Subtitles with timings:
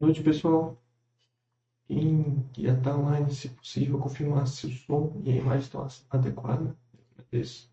[0.00, 0.76] noite, pessoal.
[1.86, 6.74] Quem já está online, se possível, confirmar se o som e a imagem estão adequados.
[7.32, 7.69] Isso.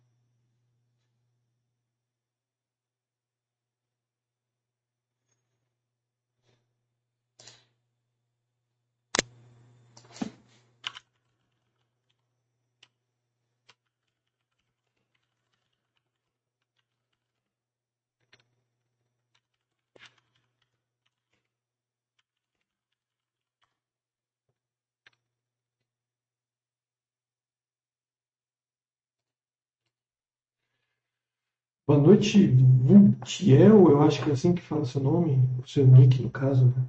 [31.98, 36.22] Boa noite, Vultiel, eu acho que é assim que fala seu nome, o seu nick
[36.22, 36.68] no caso.
[36.68, 36.86] Né?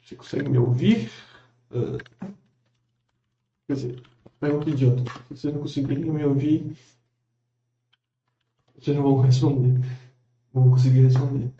[0.00, 1.10] Você consegue me ouvir?
[1.72, 1.98] Uh,
[3.66, 4.02] quer dizer,
[4.38, 5.02] pergunta idiota.
[5.02, 6.76] Se vocês não conseguirem me ouvir,
[8.78, 9.80] vocês não vão responder.
[10.54, 11.50] Não vão conseguir responder.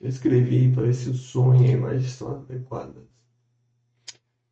[0.00, 3.04] Eu escrevi para ver se o som e a imagem estão adequadas.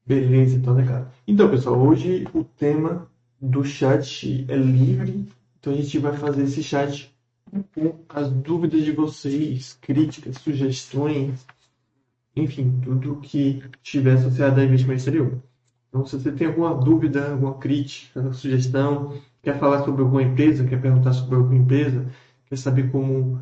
[0.04, 1.10] Beleza, então, né, cara?
[1.26, 3.10] Então, pessoal, hoje o tema
[3.40, 5.26] do chat é livre
[5.64, 7.10] então a gente vai fazer esse chat
[7.74, 11.46] com as dúvidas de vocês, críticas, sugestões,
[12.36, 15.42] enfim, tudo que estiver associado a investimento exterior.
[15.88, 20.82] Então, se você tem alguma dúvida, alguma crítica, sugestão, quer falar sobre alguma empresa, quer
[20.82, 22.10] perguntar sobre alguma empresa,
[22.46, 23.40] quer saber como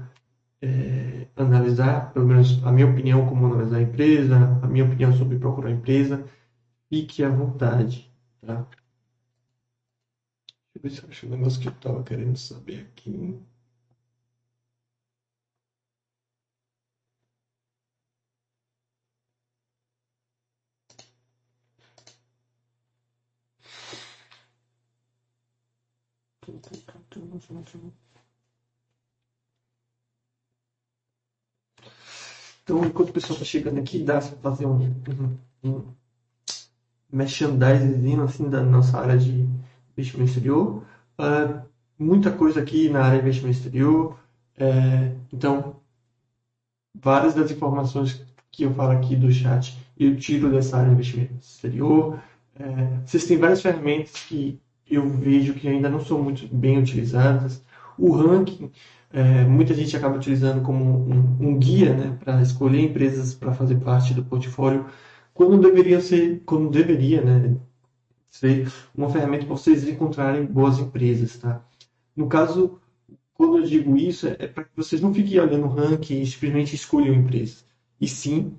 [0.60, 5.40] é, analisar, pelo menos a minha opinião, como analisar a empresa, a minha opinião sobre
[5.40, 6.24] procurar empresa,
[6.88, 8.08] fique à vontade.
[8.46, 8.64] Tá?
[10.82, 13.40] Deixa eu acho o negócio que eu estava querendo saber aqui.
[32.64, 34.84] Então, enquanto o pessoal está chegando aqui, dá para fazer um,
[35.62, 35.94] um,
[37.12, 39.46] um assim da nossa área de
[39.96, 40.82] investimento exterior.
[41.18, 41.62] Uh,
[41.98, 44.18] muita coisa aqui na área de investimento exterior.
[44.56, 45.76] É, então,
[46.94, 51.34] várias das informações que eu falo aqui do chat eu tiro dessa área de investimento
[51.40, 52.18] exterior.
[52.58, 57.62] É, vocês têm várias ferramentas que eu vejo que ainda não são muito bem utilizadas.
[57.98, 58.70] O ranking,
[59.12, 63.76] é, muita gente acaba utilizando como um, um guia né, para escolher empresas para fazer
[63.76, 64.86] parte do portfólio,
[65.34, 67.56] quando deveria ser, quando deveria, né,
[68.32, 71.62] ser uma ferramenta para vocês encontrarem boas empresas, tá?
[72.16, 72.80] No caso,
[73.34, 76.74] quando eu digo isso, é para que vocês não fiquem olhando o ranking e simplesmente
[76.74, 77.64] escolham empresas.
[78.00, 78.56] E sim,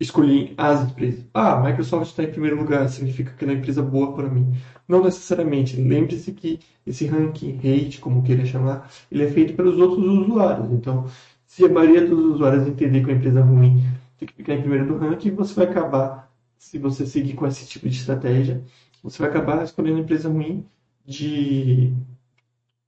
[0.00, 1.24] escolher as empresas.
[1.32, 4.28] Ah, a Microsoft está em primeiro lugar, significa que ela é uma empresa boa para
[4.28, 4.52] mim.
[4.88, 5.76] Não necessariamente.
[5.76, 10.72] Lembre-se que esse ranking rate, como queira chamar, ele é feito pelos outros usuários.
[10.72, 11.06] Então,
[11.46, 13.82] se a maioria dos usuários entender que é uma empresa ruim
[14.18, 17.66] tem que ficar em primeiro do ranking, você vai acabar, se você seguir com esse
[17.66, 18.62] tipo de estratégia,
[19.04, 20.64] você vai acabar escolhendo empresa ruim
[21.04, 21.92] de,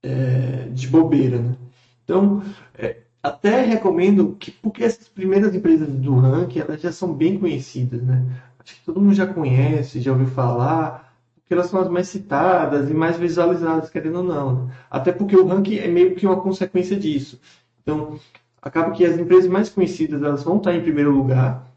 [0.01, 1.37] é, de bobeira.
[1.37, 1.55] Né?
[2.03, 2.41] Então,
[2.73, 8.01] é, até recomendo que, porque essas primeiras empresas do ranking, elas já são bem conhecidas,
[8.01, 8.25] né?
[8.59, 12.89] Acho que todo mundo já conhece, já ouviu falar, porque elas são as mais citadas
[12.89, 14.65] e mais visualizadas, querendo ou não.
[14.65, 14.73] Né?
[14.89, 17.39] Até porque o ranking é meio que uma consequência disso.
[17.81, 18.19] Então,
[18.61, 21.71] acaba que as empresas mais conhecidas, elas vão estar em primeiro lugar,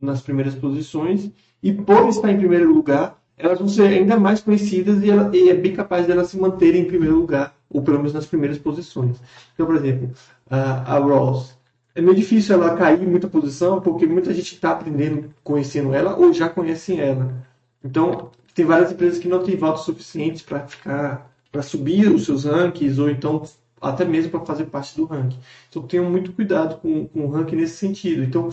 [0.00, 1.30] nas primeiras posições,
[1.62, 5.48] e por estar em primeiro lugar, elas vão ser ainda mais conhecidas e, ela, e
[5.48, 9.16] é bem capaz delas se manterem em primeiro lugar, ou pelo menos nas primeiras posições.
[9.54, 10.10] Então, por exemplo,
[10.48, 11.60] a, a.
[11.94, 16.16] É meio difícil ela cair em muita posição, porque muita gente está aprendendo, conhecendo ela,
[16.16, 17.34] ou já conhecem ela.
[17.82, 22.44] Então, tem várias empresas que não têm votos suficientes para ficar, para subir os seus
[22.44, 23.42] rankings, ou então
[23.80, 25.38] até mesmo para fazer parte do ranking.
[25.68, 28.22] Então, tenham muito cuidado com, com o ranking nesse sentido.
[28.22, 28.50] Então,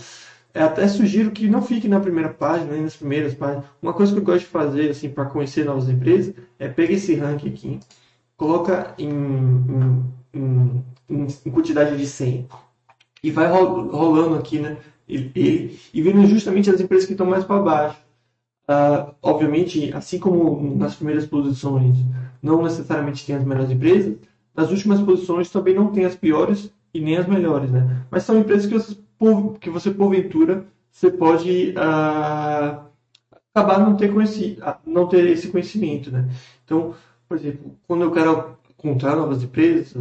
[0.62, 3.64] até sugiro que não fique na primeira página, nem nas primeiras páginas.
[3.82, 7.14] Uma coisa que eu gosto de fazer assim para conhecer novas empresas é pegar esse
[7.14, 7.80] ranking aqui,
[8.36, 9.08] coloca em,
[10.34, 12.48] em, em, em quantidade de 100
[13.22, 14.76] e vai rolando aqui, né?
[15.08, 17.96] Ele e vendo justamente as empresas que estão mais para baixo.
[18.68, 21.96] Uh, obviamente, assim como nas primeiras posições
[22.42, 24.16] não necessariamente tem as melhores empresas,
[24.54, 28.04] nas últimas posições também não tem as piores e nem as melhores, né?
[28.10, 28.98] Mas são empresas que vocês
[29.60, 32.84] que você porventura você pode ah,
[33.54, 36.28] acabar não ter conhecido, ah, não ter esse conhecimento, né?
[36.64, 36.94] Então,
[37.28, 39.94] por exemplo, quando eu quero encontrar novas empresas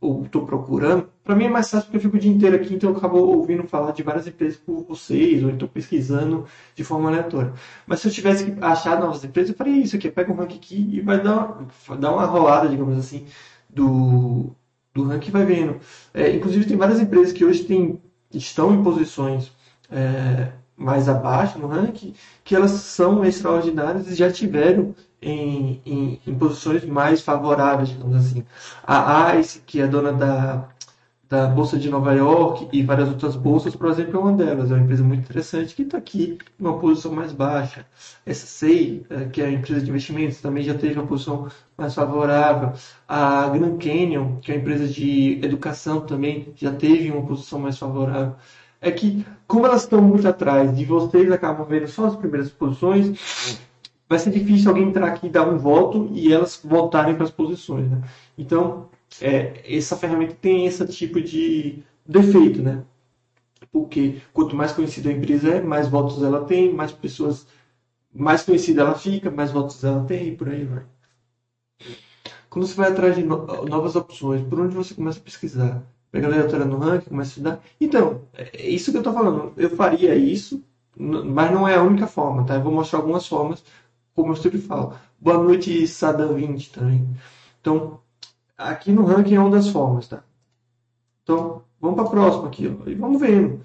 [0.00, 2.74] ou estou procurando, para mim é mais fácil porque eu fico o dia inteiro aqui,
[2.74, 7.08] então eu acabo ouvindo falar de várias empresas por vocês, ou então pesquisando de forma
[7.08, 7.52] aleatória.
[7.86, 10.56] Mas se eu tivesse que achar novas empresas, eu faria isso aqui, pega um ranking
[10.56, 11.66] aqui e vai dar,
[11.98, 13.26] dar uma rolada, digamos assim,
[13.68, 14.50] do,
[14.92, 15.80] do ranking vai vendo.
[16.12, 18.00] É, inclusive tem várias empresas que hoje têm
[18.38, 19.52] estão em posições
[19.90, 26.34] é, mais abaixo no ranking, que elas são extraordinárias e já tiveram em, em, em
[26.38, 28.44] posições mais favoráveis, digamos assim.
[28.86, 30.68] A ICE, que é dona da,
[31.34, 34.70] da Bolsa de Nova York e várias outras bolsas, por exemplo, é uma delas.
[34.70, 37.84] É uma empresa muito interessante que está aqui em uma posição mais baixa.
[38.24, 41.92] Essa SEI, é, que é a empresa de investimentos, também já teve uma posição mais
[41.92, 42.72] favorável.
[43.08, 47.76] A Grand Canyon, que é a empresa de educação, também já teve uma posição mais
[47.76, 48.34] favorável.
[48.80, 53.58] É que, como elas estão muito atrás e vocês acabam vendo só as primeiras posições,
[54.08, 57.30] vai ser difícil alguém entrar aqui e dar um voto e elas voltarem para as
[57.30, 57.90] posições.
[57.90, 58.00] Né?
[58.38, 58.88] Então,
[59.20, 62.84] é, essa ferramenta tem esse tipo de defeito, né?
[63.72, 67.46] Porque quanto mais conhecida a empresa é, mais votos ela tem, mais pessoas,
[68.14, 70.84] mais conhecida ela fica, mais votos ela tem e por aí vai.
[72.48, 75.82] Quando você vai atrás de novas opções, por onde você começa a pesquisar?
[76.10, 77.60] Pega a aleatória no ranking, começa a estudar.
[77.80, 79.52] Então, é isso que eu estou falando.
[79.56, 80.64] Eu faria isso,
[80.96, 82.54] mas não é a única forma, tá?
[82.54, 83.64] Eu vou mostrar algumas formas,
[84.14, 84.94] como eu sempre falo.
[85.20, 87.04] Boa noite, Sada 20 também.
[87.60, 88.00] Então,
[88.56, 90.22] aqui no ranking é uma das formas, tá?
[91.22, 93.60] Então, vamos para a próxima aqui, ó, e vamos vendo.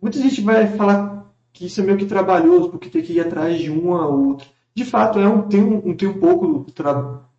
[0.00, 3.60] Muita gente vai falar que isso é meio que trabalhoso, porque tem que ir atrás
[3.60, 4.48] de uma ou outra.
[4.74, 6.66] De fato, é um, tem, um, tem um pouco,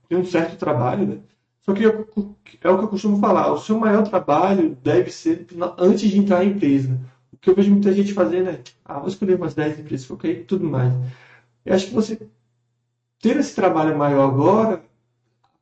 [0.08, 1.18] tem um certo trabalho, né?
[1.62, 2.08] Só que eu,
[2.62, 5.48] é o que eu costumo falar, o seu maior trabalho deve ser
[5.78, 7.00] antes de entrar em empresa.
[7.34, 10.44] O que eu vejo muita gente fazendo é, ah, vou escolher umas 10 empresas, ok,
[10.44, 10.94] tudo mais.
[11.66, 12.20] Eu acho que você
[13.20, 14.78] ter esse trabalho maior agora a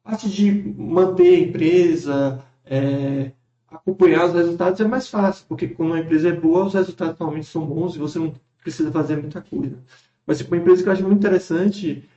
[0.03, 3.31] parte de manter a empresa, é,
[3.69, 7.47] acompanhar os resultados é mais fácil, porque quando uma empresa é boa, os resultados normalmente
[7.47, 9.77] são bons e você não precisa fazer muita coisa.
[10.25, 12.07] Mas tipo, uma empresa que eu acho muito interessante,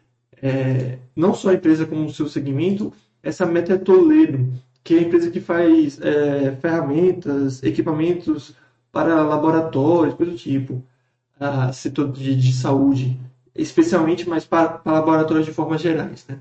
[0.42, 4.52] é, não só a empresa como o seu segmento, essa Meta é Toledo,
[4.84, 8.54] que é a empresa que faz é, ferramentas, equipamentos
[8.92, 10.82] para laboratórios, coisa do tipo,
[11.38, 13.18] a setor de, de saúde,
[13.54, 16.38] especialmente, mas para, para laboratórios de forma gerais, né?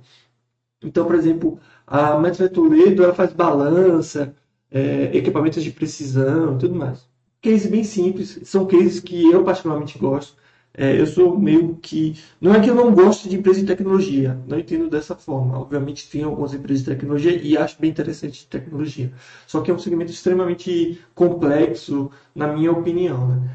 [0.84, 4.36] Então, por exemplo, a Metro Toledo ela faz balança,
[4.72, 7.08] é, equipamentos de precisão tudo mais.
[7.42, 10.36] Cases bem simples, são cases que eu particularmente gosto.
[10.78, 12.20] É, eu sou meio que.
[12.42, 15.58] Não é que eu não gosto de empresa de tecnologia, não entendo dessa forma.
[15.58, 19.14] Obviamente, tem algumas empresas de tecnologia e acho bem interessante de tecnologia.
[19.48, 23.28] Só que é um segmento extremamente complexo, na minha opinião.
[23.28, 23.50] Né?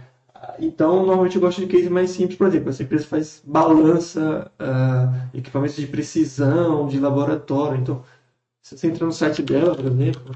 [0.59, 5.37] Então, normalmente eu gosto de case mais simples, por exemplo, essa empresa faz balança, uh,
[5.37, 7.80] equipamentos de precisão, de laboratório.
[7.80, 8.04] Então,
[8.62, 10.35] se você entra no site dela, por exemplo,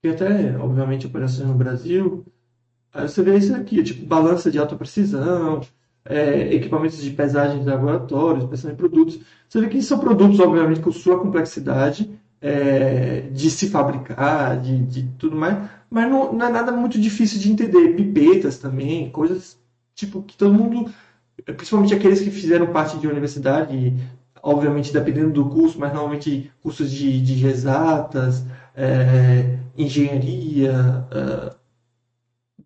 [0.00, 2.24] tem até, obviamente, operações no Brasil,
[2.92, 5.62] aí você vê isso aqui, tipo, balança de alta precisão,
[6.04, 9.20] é, equipamentos de pesagem de laboratórios, pesagem de produtos.
[9.48, 15.02] Você vê que são produtos, obviamente, com sua complexidade, é, de se fabricar, de, de
[15.16, 15.56] tudo mais,
[15.88, 17.94] mas não, não, é nada muito difícil de entender.
[17.94, 19.56] Pipetas também, coisas
[19.94, 20.92] tipo que todo mundo,
[21.44, 23.94] principalmente aqueles que fizeram parte de universidade,
[24.42, 28.44] obviamente dependendo do curso, mas normalmente cursos de, de exatas,
[28.74, 31.54] é, engenharia, é,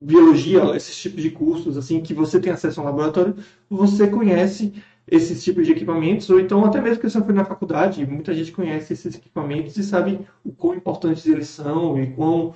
[0.01, 3.37] biologia, esses tipos de cursos assim que você tem acesso a um laboratório,
[3.69, 4.73] você conhece
[5.09, 8.53] esses tipos de equipamentos, ou então até mesmo que você foi na faculdade, muita gente
[8.53, 12.55] conhece esses equipamentos e sabe o quão importantes eles são e quão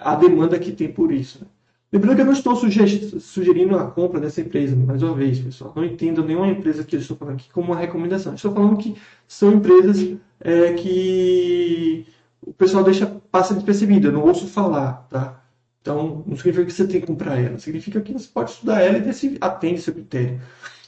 [0.00, 1.46] a demanda que tem por isso.
[1.92, 5.72] Lembrando que eu não estou sugerindo a compra dessa empresa, mais uma vez, pessoal.
[5.74, 8.34] Não entendo nenhuma empresa que eu estou falando aqui como uma recomendação.
[8.34, 12.04] Estou falando que são empresas é, que
[12.42, 15.42] o pessoal deixa passa despercebido, eu não ouço falar, tá?
[15.80, 18.98] Então, não significa que você tem que comprar ela, significa que você pode estudar ela
[18.98, 20.40] e ver se atende seu critério.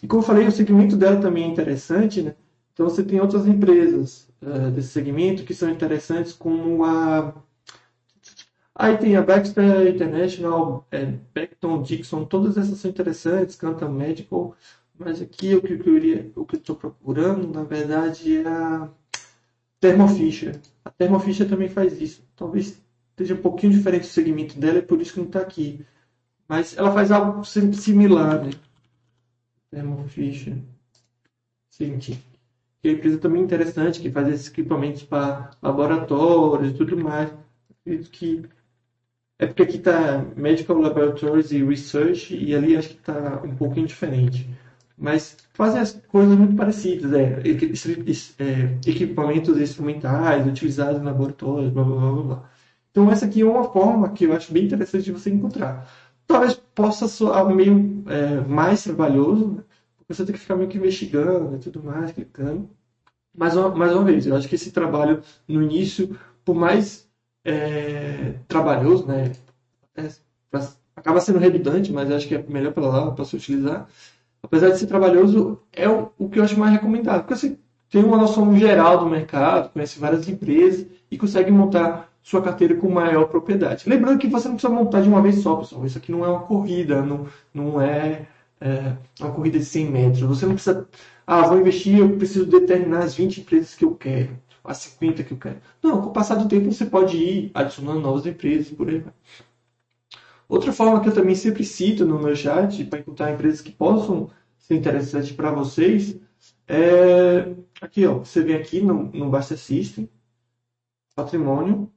[0.03, 2.35] E como eu falei, o segmento dela também é interessante, né?
[2.73, 7.35] Então você tem outras empresas uh, desse segmento que são interessantes, como a.
[8.75, 14.55] Aí tem a Baxter International, é, Beckton, Dixon, todas essas são interessantes, Cantam Medical,
[14.97, 18.89] mas aqui o que eu o estou procurando, na verdade, é a
[19.81, 20.61] Thermo Fisher.
[20.85, 22.23] A Thermo Fisher também faz isso.
[22.37, 25.85] Talvez esteja um pouquinho diferente do segmento dela, é por isso que não está aqui.
[26.49, 28.51] Mas ela faz algo similar, né?
[29.71, 30.57] Thermo Fisher
[31.71, 32.23] Scientific.
[32.81, 37.33] Que é uma empresa também interessante, que faz esses equipamentos para laboratórios e tudo mais.
[37.81, 38.45] Acredito que
[39.39, 43.87] é porque aqui está Medical Laboratories e Research e ali acho que está um pouquinho
[43.87, 44.49] diferente.
[44.97, 47.41] Mas fazem as coisas muito parecidas, é,
[48.39, 52.51] é, equipamentos instrumentais utilizados em laboratórios, blá, blá, blá, blá.
[52.91, 55.89] Então essa aqui é uma forma que eu acho bem interessante de você encontrar
[56.29, 59.65] talvez possa soar meio é, mais trabalhoso, né?
[59.97, 62.71] porque você tem que ficar meio que investigando e tudo mais, clicando.
[63.37, 67.11] Mas, mais uma vez, eu acho que esse trabalho no início por mais
[67.45, 69.33] é, trabalhoso, né?
[69.97, 70.09] É,
[70.49, 73.89] pra, acaba sendo redundante, mas acho que é melhor palavra para se utilizar.
[74.41, 77.23] Apesar de ser trabalhoso, é o, o que eu acho mais recomendado.
[77.23, 77.59] Porque você
[77.91, 82.91] tem uma noção geral do mercado, conhece várias empresas e consegue montar sua carteira com
[82.91, 83.89] maior propriedade.
[83.89, 85.87] Lembrando que você não precisa montar de uma vez só, pessoal.
[85.87, 88.27] Isso aqui não é uma corrida, não, não é,
[88.61, 90.21] é uma corrida de 100 metros.
[90.23, 90.87] Você não precisa,
[91.27, 95.33] ah, vou investir, eu preciso determinar as 20 empresas que eu quero, as 50 que
[95.33, 95.57] eu quero.
[95.83, 99.13] Não, com o passar do tempo você pode ir adicionando novas empresas, por aí vai.
[100.49, 104.31] Outra forma que eu também sempre cito no meu chat para encontrar empresas que possam
[104.59, 106.19] ser interessantes para vocês
[106.67, 108.19] é aqui, ó.
[108.19, 110.09] Você vem aqui no, no Basta System,
[111.15, 111.91] patrimônio,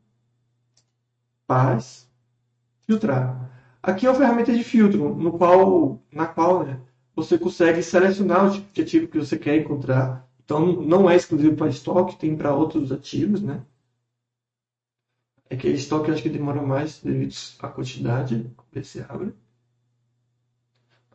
[1.51, 2.09] paz,
[2.87, 3.51] filtrar.
[3.83, 6.79] Aqui é uma ferramenta de filtro, no qual, na qual né,
[7.13, 10.25] você consegue selecionar o tipo de ativo que você quer encontrar.
[10.45, 13.65] Então, não é exclusivo para estoque, tem para outros ativos, né?
[15.49, 18.49] É que estoque acho que demora mais devido à quantidade.
[18.71, 19.33] Ver se abre.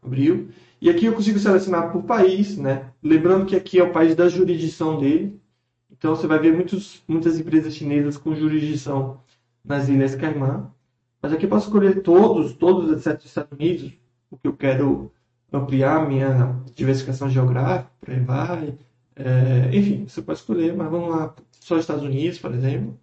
[0.02, 0.50] Abriu.
[0.82, 2.92] E aqui eu consigo selecionar por país, né?
[3.02, 5.40] Lembrando que aqui é o país da jurisdição dele.
[5.90, 9.24] Então você vai ver muitos, muitas empresas chinesas com jurisdição
[9.66, 10.70] nas Ilhas Caimã.
[11.20, 13.92] Mas aqui posso escolher todos, todos exceto os Estados Unidos,
[14.30, 15.12] porque eu quero
[15.52, 18.78] ampliar minha diversificação geográfica, por aí vai.
[19.16, 22.98] É, enfim, você pode escolher, mas vamos lá, só Estados Unidos, por exemplo.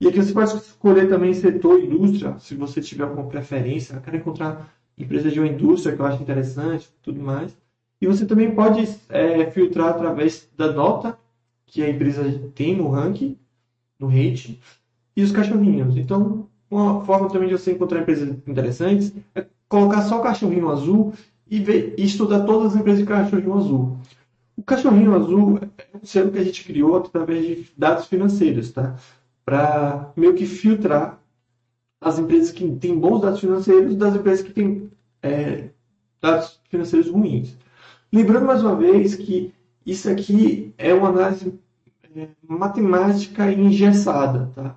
[0.00, 3.94] E aqui você pode escolher também setor indústria, se você tiver alguma preferência.
[3.94, 7.56] Eu quero encontrar empresas de uma indústria que eu acho interessante, tudo mais.
[8.00, 11.18] E você também pode é, filtrar através da nota
[11.66, 12.22] que a empresa
[12.54, 13.38] tem no ranking,
[13.98, 14.58] no rating,
[15.16, 15.96] e os cachorrinhos.
[15.96, 21.12] Então, uma forma também de você encontrar empresas interessantes é colocar só o cachorrinho azul
[21.48, 23.96] e, ver, e estudar todas as empresas de cachorrinho azul.
[24.56, 28.94] O cachorrinho azul é um selo que a gente criou através de dados financeiros, tá?
[29.44, 31.18] Para meio que filtrar
[32.00, 34.90] as empresas que têm bons dados financeiros das empresas que têm
[35.22, 35.70] é,
[36.20, 37.56] dados financeiros ruins.
[38.12, 39.52] Lembrando mais uma vez que
[39.84, 41.58] isso aqui é uma análise
[42.14, 44.76] é, matemática engessada, tá?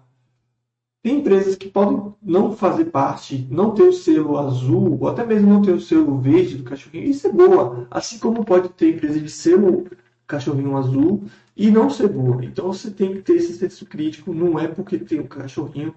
[1.03, 5.49] Tem empresas que podem não fazer parte, não ter o selo azul, ou até mesmo
[5.49, 7.09] não ter o selo verde do cachorrinho.
[7.09, 7.85] Isso é boa.
[7.91, 9.85] Assim como pode ter empresa de selo
[10.25, 11.25] cachorrinho azul
[11.57, 12.43] e não ser boa.
[12.45, 14.33] Então você tem que ter esse senso crítico.
[14.33, 15.93] Não é porque tem um cachorrinho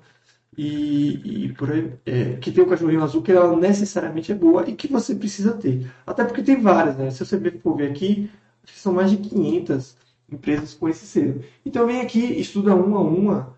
[0.58, 4.68] e, e por aí, é, que tem um cachorrinho azul que ela necessariamente é boa
[4.68, 5.88] e que você precisa ter.
[6.04, 7.10] Até porque tem várias, né?
[7.10, 8.28] Se você for ver aqui,
[8.64, 9.96] são mais de 500
[10.32, 11.42] empresas com esse selo.
[11.64, 13.55] Então vem aqui, estuda uma a uma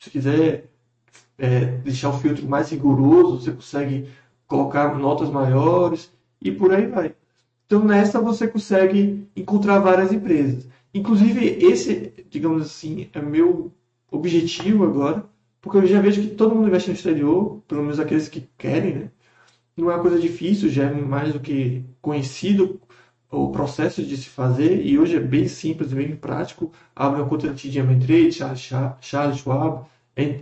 [0.00, 0.64] se quiser
[1.38, 4.08] é, deixar o filtro mais rigoroso, você consegue
[4.46, 7.14] colocar notas maiores e por aí vai.
[7.66, 10.66] Então nessa você consegue encontrar várias empresas.
[10.92, 13.72] Inclusive esse, digamos assim, é meu
[14.10, 15.24] objetivo agora,
[15.60, 18.94] porque eu já vejo que todo mundo investe no exterior, pelo menos aqueles que querem,
[18.94, 19.10] né?
[19.76, 22.80] Não é uma coisa difícil, já é mais do que conhecido
[23.30, 26.72] o processo de se fazer e hoje é bem simples, bem prático.
[26.94, 28.32] Abre uma conta de Diametrade,
[29.00, 29.86] Charles Schwab,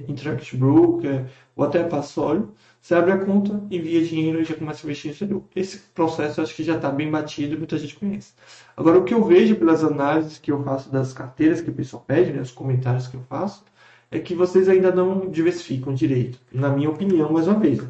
[0.08, 2.52] Interact Broker ou até Passólio.
[2.80, 5.42] Você abre a conta, envia dinheiro e já começa a investir no exterior.
[5.54, 8.32] Esse processo acho que já está bem batido e muita gente conhece.
[8.76, 12.02] Agora, o que eu vejo pelas análises que eu faço das carteiras que o pessoal
[12.06, 13.64] pede, né, os comentários que eu faço,
[14.10, 16.38] é que vocês ainda não diversificam direito.
[16.50, 17.80] Na minha opinião, mais uma vez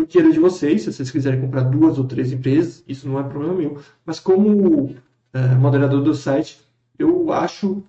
[0.00, 3.22] o dinheiro de vocês, se vocês quiserem comprar duas ou três empresas, isso não é
[3.22, 3.80] problema meu.
[4.04, 4.96] Mas como
[5.32, 6.60] é, moderador do site,
[6.98, 7.82] eu acho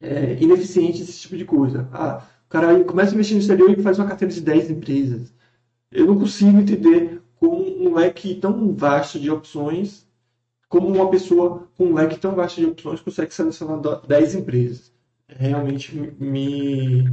[0.00, 1.88] é, ineficiente esse tipo de coisa.
[1.92, 5.32] Ah, o cara começa a investir no exterior e faz uma carteira de 10 empresas.
[5.90, 10.06] Eu não consigo entender como um leque tão vasto de opções,
[10.68, 14.92] como uma pessoa com um leque tão vasto de opções consegue selecionar 10 empresas.
[15.28, 17.04] Realmente me,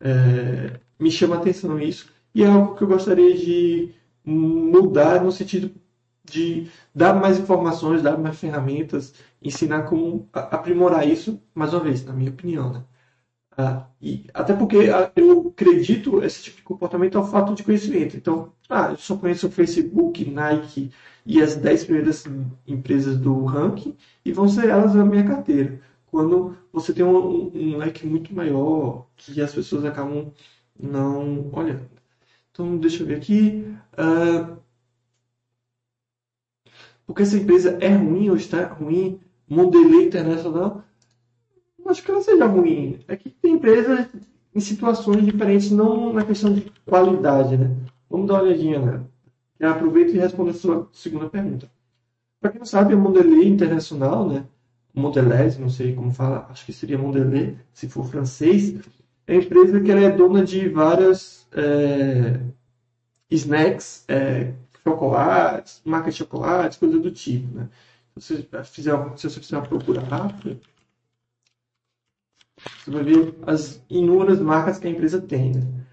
[0.00, 5.32] é, me chama a atenção isso e é algo que eu gostaria de mudar no
[5.32, 5.70] sentido
[6.24, 12.12] de dar mais informações, dar mais ferramentas, ensinar como aprimorar isso, mais uma vez, na
[12.12, 12.72] minha opinião.
[12.72, 12.84] Né?
[13.56, 18.16] Ah, e até porque ah, eu acredito esse tipo de comportamento ao fato de conhecimento.
[18.16, 20.90] Então, ah, eu só conheço o Facebook, Nike
[21.26, 22.24] e as 10 primeiras
[22.66, 25.80] empresas do ranking e vão ser elas na minha carteira.
[26.06, 30.32] Quando você tem um, um leque muito maior que as pessoas acabam
[30.78, 31.91] não olhando.
[32.52, 33.64] Então, deixa eu ver aqui.
[33.94, 34.56] Uh,
[37.06, 39.20] porque essa empresa é ruim ou está ruim?
[39.48, 40.84] Mondelez Internacional?
[41.78, 43.00] Não acho que ela seja ruim.
[43.08, 44.06] É que tem empresas
[44.54, 47.74] em situações diferentes, não na questão de qualidade, né?
[48.08, 49.04] Vamos dar uma olhadinha, né?
[49.58, 51.70] Eu aproveito e respondo a sua segunda pergunta.
[52.40, 54.44] Para quem não sabe, a Mondelez Internacional, né?
[54.94, 58.78] Mondelez, não sei como fala, acho que seria Mondelez, se for francês,
[59.26, 62.40] é uma empresa que ela é dona de várias é,
[63.30, 67.68] snacks, é, chocolates, marca de chocolates, coisa do tipo, né?
[68.18, 70.60] Se você fizer, se você fizer uma procura rápida,
[72.84, 75.52] você vai ver as inúmeras marcas que a empresa tem.
[75.54, 75.86] Né?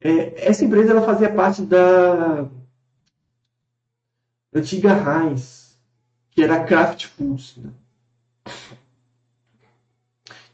[0.00, 2.48] É, essa empresa ela fazia parte da
[4.54, 5.78] antiga Heinz,
[6.30, 7.56] que era Kraft Foods.
[7.58, 7.70] Né?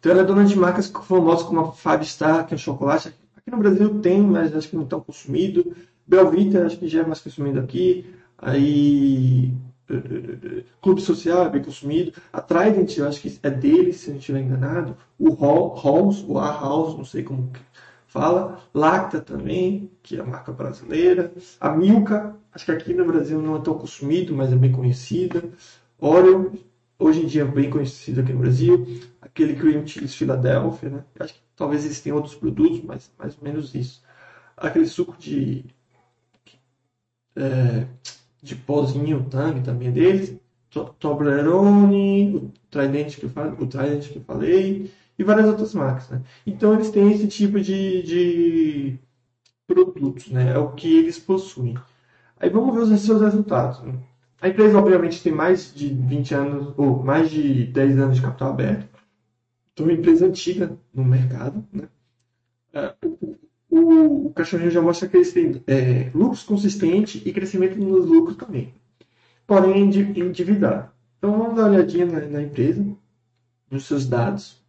[0.00, 3.14] Então ela é dona de marcas famosas como a Fab Star, que é chocolate.
[3.36, 5.76] Aqui no Brasil tem, mas acho que não tão consumido.
[6.06, 8.06] Belvita, acho que já é mais consumido aqui.
[8.38, 9.52] Aí
[10.80, 12.12] Clube Social é bem consumido.
[12.32, 14.96] A Trident, eu acho que é dele, se não estiver enganado.
[15.18, 17.50] O Halls, o A House, não sei como
[18.06, 18.60] fala.
[18.72, 21.32] Lacta também, que é a marca brasileira.
[21.60, 25.42] A Milka, acho que aqui no Brasil não é tão consumido, mas é bem conhecida.
[25.98, 26.52] Oreo,
[27.00, 28.86] hoje em dia bem conhecido aqui no Brasil.
[29.20, 31.04] Aquele Cream Cheese Philadelphia, né?
[31.18, 34.02] Acho que talvez eles tenham outros produtos, mas mais ou menos isso.
[34.56, 35.64] Aquele suco de.
[37.36, 37.86] É,
[38.42, 40.36] de pozinho, Tang também é deles,
[40.70, 46.22] Toblerone, o Trident que eu falei, o Trident que falei e várias outras marcas, né?
[46.46, 48.98] Então eles têm esse tipo de, de
[49.66, 50.52] produtos, né?
[50.52, 51.76] É o que eles possuem.
[52.38, 53.82] Aí vamos ver os seus resultados.
[53.82, 53.94] Né?
[54.40, 58.50] A empresa obviamente tem mais de 20 anos ou mais de 10 anos de capital
[58.50, 58.88] aberto.
[59.72, 61.88] Então é uma empresa antiga no mercado, né?
[62.72, 62.94] É,
[63.70, 68.36] o, o cachorrinho já mostra que eles têm é, lucros consistentes e crescimento nos lucros
[68.36, 68.74] também.
[69.46, 70.90] Porém, endividado.
[71.18, 72.86] Então, vamos dar uma olhadinha na, na empresa,
[73.70, 74.62] nos seus dados.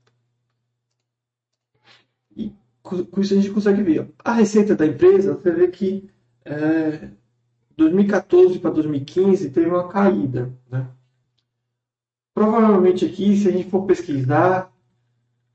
[2.36, 4.12] E com isso a gente consegue ver.
[4.23, 6.10] A receita da empresa, você vê que
[6.43, 7.10] é,
[7.77, 10.51] 2014 para 2015 teve uma caída.
[10.69, 10.88] Né?
[12.34, 14.71] Provavelmente aqui, se a gente for pesquisar,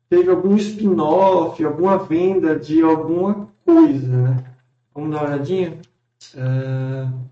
[0.09, 4.55] teve algum spin-off, alguma venda de alguma coisa, né?
[4.95, 5.81] Vamos dar uma olhadinha?
[6.35, 7.27] Uh...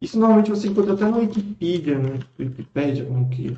[0.00, 3.56] Isso normalmente você encontra até no Wikipedia, no Wikipedia, como que...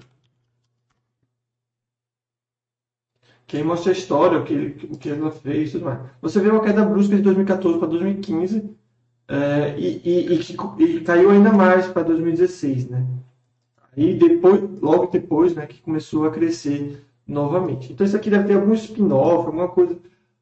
[3.47, 4.55] Que mostra a história, o que,
[4.91, 6.01] o que ela fez e tudo mais.
[6.21, 8.75] Você vê uma queda brusca de 2014 para 2015
[9.29, 13.07] é, e, e, e, e, caiu ainda mais para 2016, né?
[13.97, 17.93] Aí depois, logo depois, né, que começou a crescer novamente.
[17.93, 19.99] Então isso aqui deve ter algum spin-off, alguma coisa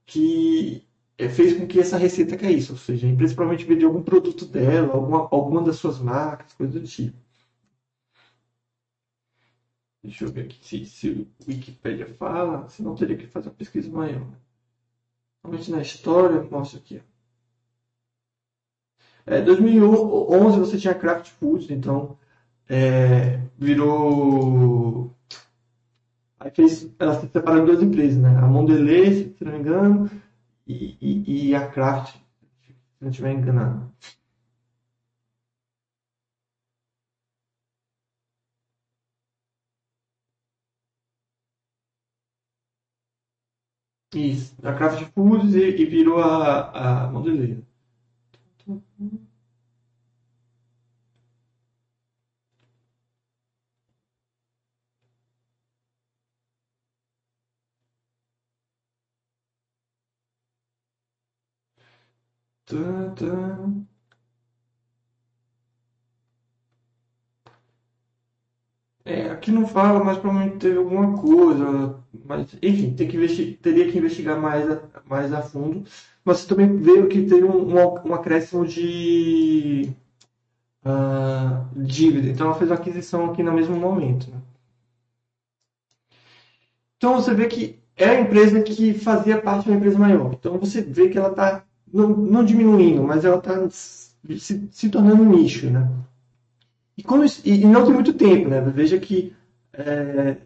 [0.06, 0.84] que
[1.18, 2.72] é, fez com que essa receita caísse.
[2.72, 6.78] Ou seja, a empresa provavelmente vendeu algum produto dela, alguma, alguma das suas marcas, coisa
[6.80, 7.16] do tipo.
[10.02, 13.88] Deixa eu ver aqui se, se o Wikipedia fala, senão teria que fazer uma pesquisa
[13.90, 14.26] maior.
[15.44, 17.00] Normalmente na história, mostra aqui.
[19.26, 22.16] É, 2011 você tinha Kraft Foods, então
[22.68, 25.12] é, virou
[26.38, 28.30] Aí fez, ela se separou em duas empresas, né?
[28.36, 30.10] A Mondelez, se não me engano,
[30.66, 33.92] e, e, e a Kraft, se não estiver enganado.
[44.14, 47.58] Isso, a Kraft Foods e, e virou a, a Mondelez.
[69.04, 71.96] É, aqui não fala, mas provavelmente teve alguma coisa.
[72.24, 75.84] Mas, enfim, tem que teria que investigar mais a, mais a fundo.
[76.24, 79.92] Mas você também vê que teve um, um, um acréscimo de
[80.84, 82.28] uh, dívida.
[82.28, 84.30] Então ela fez uma aquisição aqui no mesmo momento.
[84.30, 84.40] Né?
[86.96, 90.32] Então você vê que é a empresa que fazia parte de uma empresa maior.
[90.34, 95.22] Então você vê que ela está não, não diminuindo, mas ela está se, se tornando
[95.22, 95.88] um nicho, né?
[96.96, 98.60] E, quando, e, e, não tem muito tempo, né?
[98.60, 99.34] Veja que
[99.72, 100.36] é,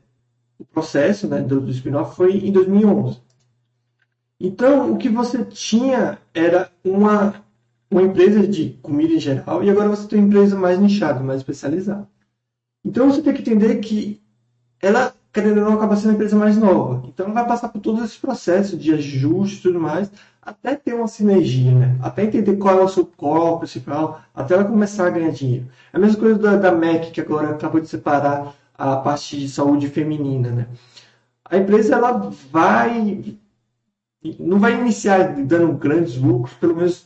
[0.59, 3.21] o processo né, do, do spin-off foi em 2011.
[4.39, 7.43] Então, o que você tinha era uma,
[7.91, 11.41] uma empresa de comida em geral e agora você tem uma empresa mais nichada, mais
[11.41, 12.09] especializada.
[12.85, 14.21] Então, você tem que entender que
[14.81, 17.07] ela, querendo ou não, acaba sendo uma empresa mais nova.
[17.09, 20.11] Então, ela vai passar por todos esses processos de ajuste e tudo mais
[20.47, 21.99] até ter uma sinergia, né?
[22.01, 25.67] até entender qual é o seu core principal, até ela começar a ganhar dinheiro.
[25.93, 29.49] É a mesma coisa da, da MEC, que agora acabou de separar a parte de
[29.49, 30.51] saúde feminina.
[30.51, 30.69] Né?
[31.45, 33.37] A empresa ela vai
[34.41, 37.05] não vai iniciar dando grandes lucros, pelo menos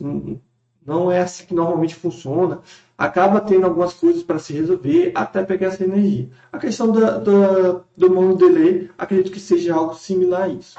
[0.85, 2.61] Não é assim que normalmente funciona.
[2.97, 6.31] Acaba tendo algumas coisas para se resolver até pegar essa energia.
[6.53, 10.79] A questão da, da, do mono delay, acredito que seja algo similar a isso.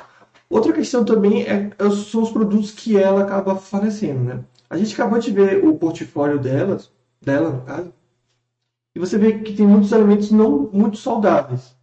[0.52, 4.22] Outra questão também é, é são os produtos que ela acaba fornecendo.
[4.26, 4.44] Né?
[4.70, 7.94] A gente acabou de ver o portfólio delas, dela, no caso,
[8.94, 11.74] e você vê que tem muitos alimentos não muito saudáveis.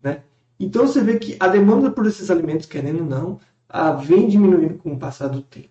[0.00, 0.22] Né?
[0.60, 4.74] Então você vê que a demanda por esses alimentos, querendo ou não, a, vem diminuindo
[4.74, 5.68] com o passar do tempo.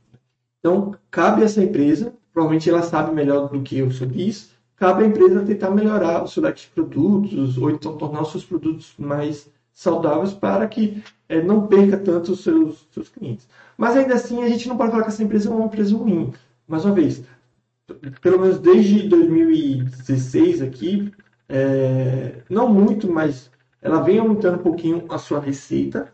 [0.60, 5.06] Então, cabe a essa empresa, provavelmente ela sabe melhor do que eu sobre isso, cabe
[5.06, 8.94] à empresa tentar melhorar o seu leque de produtos, ou então tornar os seus produtos
[8.98, 13.48] mais saudáveis para que é, não perca tanto os seus, seus clientes.
[13.78, 16.34] Mas ainda assim, a gente não pode falar que essa empresa é uma empresa ruim.
[16.68, 17.24] Mais uma vez,
[18.20, 21.14] pelo menos desde 2016 aqui,
[21.48, 26.12] é, não muito, mas ela vem aumentando um pouquinho a sua receita.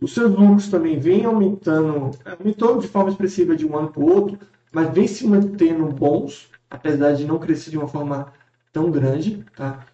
[0.00, 4.10] Os seus lucros também vêm aumentando, aumentou de forma expressiva de um ano para o
[4.12, 4.40] outro,
[4.72, 8.32] mas vem se mantendo bons, apesar de não crescer de uma forma
[8.72, 9.44] tão grande.
[9.56, 9.86] Tá?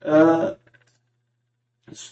[0.00, 0.56] Uh,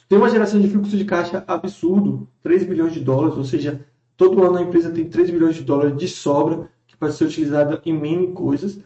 [0.08, 3.84] tem uma geração de fluxo de caixa absurdo, 3 bilhões de dólares, ou seja,
[4.16, 7.80] todo ano a empresa tem 3 bilhões de dólares de sobra que pode ser utilizada
[7.84, 8.76] em mini coisas.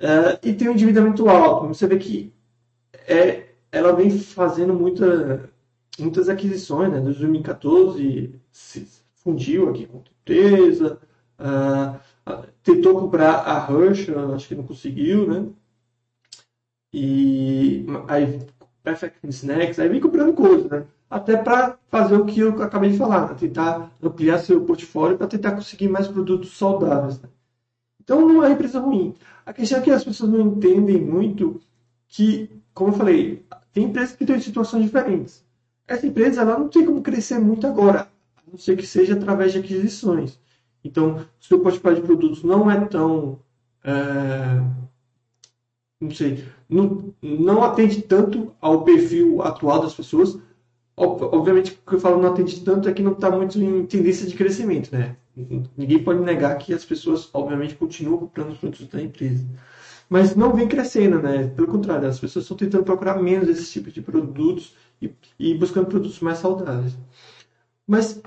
[0.00, 1.68] Uh, e tem um endividamento alto.
[1.68, 2.32] Você vê que
[3.06, 5.50] é, ela vem fazendo muita,
[5.98, 7.00] muitas aquisições, né?
[7.00, 8.86] Desde 2014 se
[9.16, 11.00] fundiu aqui com a empresa,
[11.40, 11.98] uh,
[12.62, 15.46] tentou comprar a Herschel, acho que não conseguiu, né?
[16.92, 18.40] E aí
[18.88, 20.86] Perfect Snacks, aí vem comprando coisas, né?
[21.10, 23.36] Até para fazer o que eu acabei de falar, né?
[23.38, 27.20] tentar ampliar seu portfólio para tentar conseguir mais produtos saudáveis.
[27.20, 27.28] Né?
[28.02, 29.14] Então não é empresa ruim.
[29.44, 31.60] A questão é que as pessoas não entendem muito
[32.06, 35.44] que, como eu falei, tem empresas que têm situações diferentes.
[35.86, 39.52] Essa empresa ela não tem como crescer muito agora, a não ser que seja através
[39.52, 40.38] de aquisições.
[40.82, 43.38] Então, seu portfólio de produtos não é tão.
[43.84, 44.62] É,
[46.00, 50.38] não sei, não, não atende tanto ao perfil atual das pessoas.
[50.96, 54.26] Obviamente, o que eu falo não atende tanto é que não está muito em tendência
[54.26, 55.16] de crescimento, né?
[55.76, 59.46] Ninguém pode negar que as pessoas, obviamente, continuam comprando os produtos da empresa.
[60.08, 61.48] Mas não vem crescendo, né?
[61.48, 65.86] Pelo contrário, as pessoas estão tentando procurar menos esse tipo de produtos e, e buscando
[65.86, 66.96] produtos mais saudáveis.
[67.86, 68.20] Mas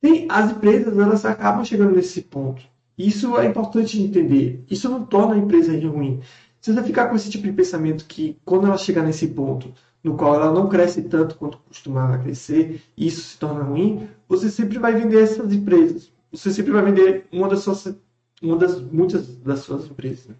[0.00, 2.62] tem, as empresas, elas acabam chegando nesse ponto.
[2.96, 4.64] Isso é importante entender.
[4.70, 6.20] Isso não torna a empresa ruim.
[6.66, 10.16] Se você ficar com esse tipo de pensamento que quando ela chegar nesse ponto no
[10.16, 14.76] qual ela não cresce tanto quanto costumava crescer, e isso se torna ruim, você sempre
[14.76, 16.12] vai vender essas empresas.
[16.32, 17.96] Você sempre vai vender uma das suas,
[18.42, 20.26] uma das muitas das suas empresas.
[20.26, 20.34] Né?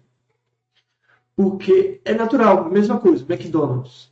[1.33, 4.11] Porque é natural, mesma coisa, McDonald's.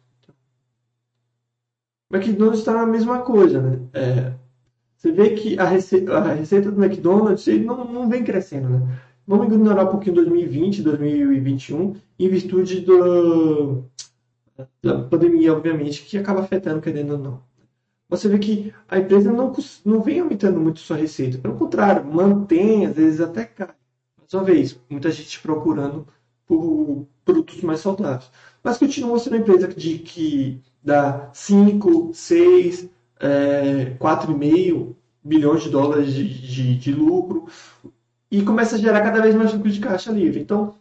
[2.10, 3.82] McDonald's está na mesma coisa, né?
[3.92, 4.34] É,
[4.96, 9.02] você vê que a receita, a receita do McDonald's ele não, não vem crescendo, né?
[9.28, 13.84] Vamos ignorar um pouquinho 2020, 2021, em virtude do,
[14.84, 17.44] da pandemia, obviamente, que acaba afetando, querendo ou não.
[18.08, 19.52] Você vê que a empresa não,
[19.84, 21.40] não vem aumentando muito sua receita.
[21.40, 23.74] Pelo contrário, mantém, às vezes até cai.
[24.18, 26.08] Mais uma vez, muita gente procurando
[26.46, 28.30] por produtos mais saudáveis.
[28.64, 36.14] Mas continua sendo uma empresa de, que dá 5, 6, é, 4,5 bilhões de dólares
[36.14, 37.48] de, de, de lucro
[38.36, 40.42] e começa a gerar cada vez mais fluxo de caixa livre.
[40.42, 40.76] Então,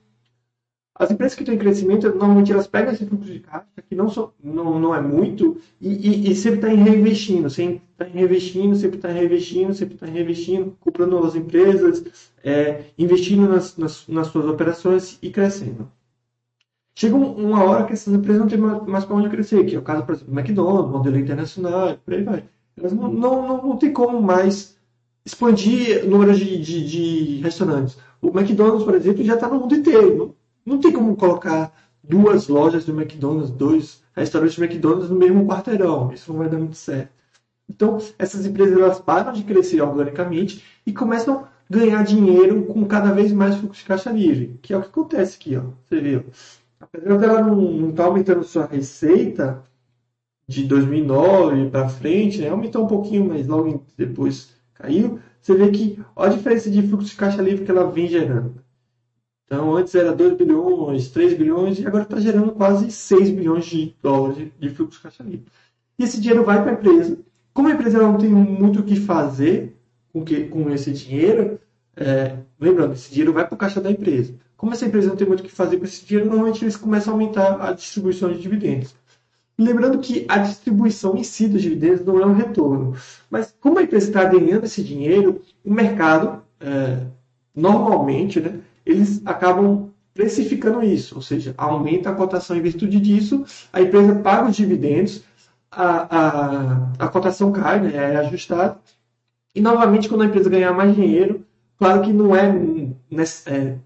[0.97, 4.09] as empresas que estão em crescimento, normalmente elas pegam esse fluxo de caixa, que não,
[4.09, 8.97] so, não, não é muito, e, e, e sempre está reinvestindo, sempre está reinvestindo, sempre
[8.97, 15.19] está reinvestindo, sempre está reinvestindo, comprando novas empresas, é, investindo nas, nas, nas, suas operações
[15.23, 15.89] e crescendo.
[16.97, 19.79] Chega uma hora que essas empresas não têm mais, mais para onde crescer, que é
[19.79, 22.45] o caso, por exemplo, do McDonald's, modelo internacional, por aí vai.
[22.77, 24.75] Elas não, não, não, não tem como mais
[25.25, 27.97] expandir o número de, de, de restaurantes.
[28.21, 30.37] O McDonald's, por exemplo, já está no mundo inteiro.
[30.65, 36.13] Não tem como colocar duas lojas do McDonald's, dois restaurantes do McDonald's no mesmo quarteirão.
[36.13, 37.11] Isso não vai dar muito certo.
[37.69, 43.13] Então, essas empresas elas param de crescer organicamente e começam a ganhar dinheiro com cada
[43.13, 45.63] vez mais fluxo de caixa livre, que é o que acontece aqui, ó.
[45.85, 46.25] Você viu?
[46.79, 49.63] Apesar dela não estar tá aumentando sua receita
[50.47, 52.51] de 2009 para frente, né?
[52.51, 55.19] aumentou um pouquinho, mas logo depois caiu.
[55.41, 58.63] Você vê que olha a diferença de fluxo de caixa livre que ela vem gerando.
[59.47, 63.95] Então, antes era 2 bilhões, 3 bilhões, e agora está gerando quase 6 bilhões de
[64.03, 65.47] dólares de fluxo de caixa livre.
[65.99, 67.19] E esse dinheiro vai para a empresa.
[67.53, 69.77] Como a empresa não tem muito o que fazer
[70.13, 71.61] com, que, com esse dinheiro,
[71.97, 74.35] é, lembrando, esse dinheiro vai para o caixa da empresa.
[74.57, 77.13] Como essa empresa não tem muito o que fazer com esse dinheiro, normalmente eles começam
[77.13, 78.95] a aumentar a distribuição de dividendos.
[79.57, 82.97] Lembrando que a distribuição em si dos dividendos não é um retorno.
[83.31, 87.07] Mas como a empresa está ganhando esse dinheiro, o mercado é,
[87.55, 93.81] normalmente, né, eles acabam precificando isso, ou seja, aumenta a cotação em virtude disso, a
[93.81, 95.25] empresa paga os dividendos,
[95.71, 98.79] a, a, a cotação cai, né, é ajustada,
[99.55, 101.45] e novamente quando a empresa ganhar mais dinheiro,
[101.77, 102.49] claro que não é,
[103.47, 103.77] é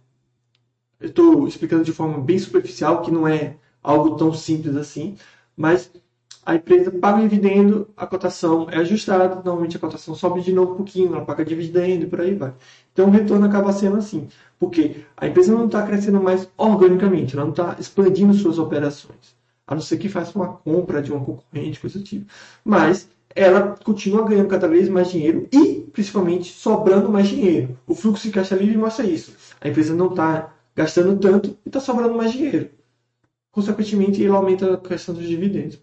[1.01, 5.17] eu estou explicando de forma bem superficial, que não é algo tão simples assim,
[5.59, 5.91] mas
[6.47, 10.73] a empresa paga o dividendo, a cotação é ajustada, normalmente a cotação sobe de novo
[10.73, 12.55] um pouquinho, ela paga dividendo e por aí vai.
[12.93, 17.45] Então o retorno acaba sendo assim, porque a empresa não está crescendo mais organicamente, ela
[17.45, 21.81] não está expandindo suas operações, a não ser que faça uma compra de uma concorrente,
[21.81, 22.25] coisa do tipo.
[22.65, 27.79] Mas ela continua ganhando cada vez mais dinheiro e, principalmente, sobrando mais dinheiro.
[27.87, 29.35] O fluxo de caixa livre mostra isso.
[29.61, 32.71] A empresa não está gastando tanto e está sobrando mais dinheiro.
[33.51, 35.79] Consequentemente, ele aumenta a questão dos dividendos.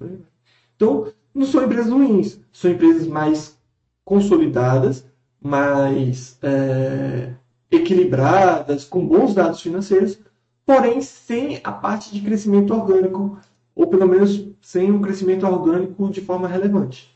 [0.76, 3.58] Então, não são empresas ruins, são empresas mais
[4.04, 5.06] consolidadas,
[5.42, 7.34] mais é,
[7.70, 10.18] equilibradas, com bons dados financeiros,
[10.66, 13.38] porém sem a parte de crescimento orgânico,
[13.76, 17.14] ou pelo menos sem um crescimento orgânico de forma relevante.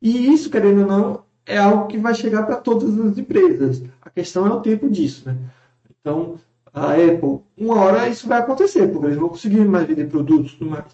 [0.00, 3.82] E isso, querendo ou não, é algo que vai chegar para todas as empresas.
[4.00, 5.26] A questão é o tempo disso.
[5.26, 5.36] Né?
[6.00, 6.36] Então,
[6.72, 10.70] a Apple, uma hora isso vai acontecer, porque eles vão conseguir mais vender produtos tudo
[10.70, 10.84] mais.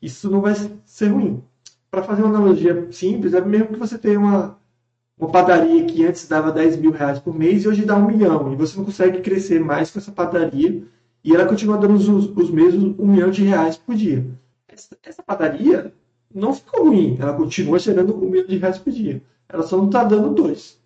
[0.00, 1.42] Isso não vai ser ruim.
[1.90, 4.58] Para fazer uma analogia simples, é mesmo que você tenha uma,
[5.18, 8.52] uma padaria que antes dava 10 mil reais por mês e hoje dá um milhão,
[8.52, 10.82] e você não consegue crescer mais com essa padaria,
[11.22, 14.26] e ela continua dando os, os mesmos um milhão de reais por dia.
[14.68, 15.92] Essa, essa padaria
[16.34, 19.22] não ficou ruim, ela continua gerando um milhão de reais por dia.
[19.48, 20.78] Ela só não está dando dois.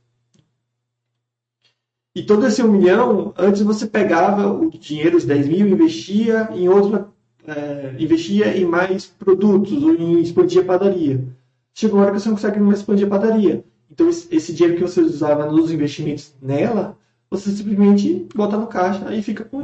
[2.14, 6.68] E todo esse um milhão, antes você pegava o dinheiro, os 10 mil, investia em
[6.68, 7.09] outra,
[7.46, 11.25] é, investia em mais produtos, ou em expandir a padaria.
[11.73, 13.64] Chegou uma hora que você não consegue mais expandir a padaria.
[13.88, 16.99] Então esse dinheiro que você usava nos investimentos nela,
[17.31, 19.61] você simplesmente bota no caixa e fica com.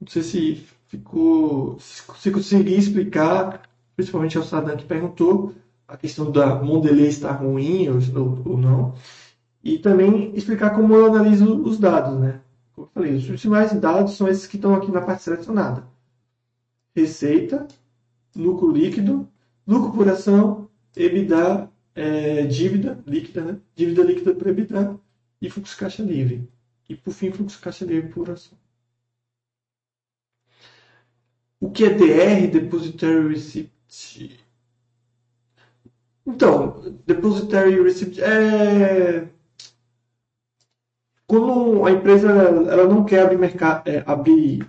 [0.00, 1.78] Não sei se ficou.
[1.78, 3.62] Se consegui explicar,
[3.94, 5.54] principalmente ao Saddam que perguntou,
[5.86, 8.94] a questão da Mondelez estar ruim ou, ou não
[9.68, 12.40] e também explicar como eu analiso os dados, né?
[12.72, 15.86] Como eu falei, os principais dados são esses que estão aqui na parte selecionada.
[16.96, 17.68] Receita,
[18.34, 19.28] lucro líquido,
[19.66, 23.60] lucro por ação, EBITDA, é, dívida líquida, né?
[23.76, 24.98] Dívida líquida por EBITDA
[25.42, 26.48] e fluxo caixa livre.
[26.88, 28.56] E por fim, fluxo caixa livre por ação.
[31.60, 34.40] O que é DR, Depositary Receipt?
[36.24, 39.28] Então, Depositary Receipt é
[41.28, 44.66] quando a empresa ela não quer abrir, mercado, é, abrir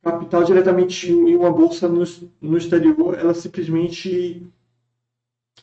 [0.00, 2.04] capital diretamente em uma bolsa no,
[2.40, 4.46] no exterior, ela simplesmente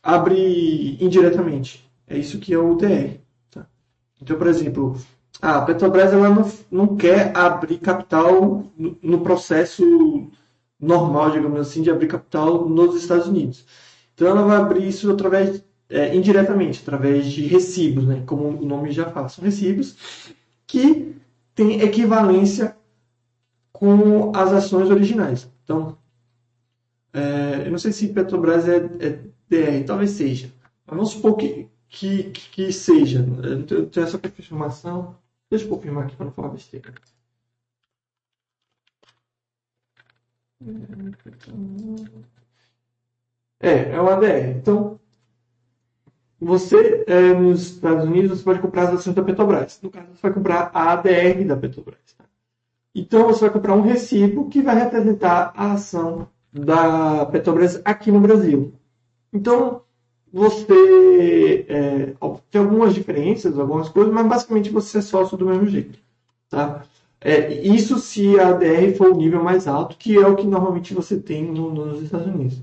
[0.04, 1.90] abre indiretamente.
[2.06, 3.18] É isso que é o DR.
[3.50, 3.66] Tá?
[4.22, 4.98] Então, por exemplo,
[5.42, 10.30] a Petrobras ela não, não quer abrir capital no, no processo
[10.78, 13.66] normal, digamos assim, de abrir capital nos Estados Unidos.
[14.14, 18.24] Então, ela vai abrir isso através é, indiretamente, através de recibos, né?
[18.26, 19.96] como o nome já fala, são recibos
[20.66, 21.16] que
[21.56, 22.76] têm equivalência
[23.72, 25.50] com as ações originais.
[25.64, 25.98] Então,
[27.14, 29.10] é, eu não sei se Petrobras é, é
[29.50, 30.52] DR, talvez seja,
[30.86, 33.26] mas vamos supor que, que, que seja.
[33.44, 35.16] Eu tenho essa confirmação.
[35.50, 36.94] Deixa eu confirmar aqui para não falar besteira.
[43.60, 44.58] É, é uma DR.
[44.58, 45.00] Então,
[46.40, 49.80] você, é, nos Estados Unidos, você pode comprar as ações da Petrobras.
[49.82, 52.00] No caso, você vai comprar a ADR da Petrobras.
[52.18, 52.26] Tá?
[52.94, 58.20] Então, você vai comprar um recibo que vai representar a ação da Petrobras aqui no
[58.20, 58.74] Brasil.
[59.34, 59.82] Então,
[60.32, 62.14] você é,
[62.52, 65.98] tem algumas diferenças, algumas coisas, mas basicamente você é sócio do mesmo jeito.
[66.50, 66.84] Tá?
[67.20, 70.94] É, isso se a ADR for o nível mais alto, que é o que normalmente
[70.94, 72.62] você tem no, nos Estados Unidos.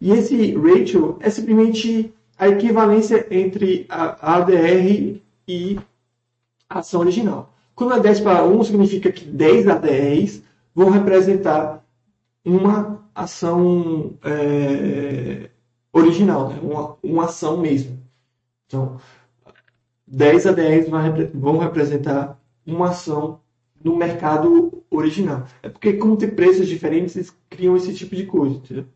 [0.00, 5.78] E esse ratio é simplesmente a equivalência entre a ADR e
[6.68, 7.54] a ação original.
[7.72, 10.42] Quando é 10 para 1, significa que 10 ADRs
[10.74, 11.84] vão representar
[12.44, 15.50] uma ação é,
[15.92, 16.58] original, né?
[16.60, 17.96] uma, uma ação mesmo.
[18.66, 18.98] Então,
[20.04, 20.88] 10 ADRs
[21.32, 23.38] vão representar uma ação
[23.84, 25.46] no mercado original.
[25.62, 28.56] É porque, como tem preços diferentes, eles criam esse tipo de coisa.
[28.56, 28.86] Entendeu?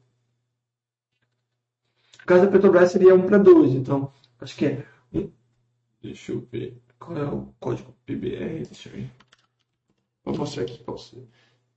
[2.27, 4.85] No caso da Petrobras seria 1 para 2, então acho que é.
[6.03, 6.77] Deixa eu ver.
[6.99, 8.65] Qual é o código PBR?
[8.65, 9.11] Deixa eu ver.
[10.25, 11.23] Vou mostrar aqui para você.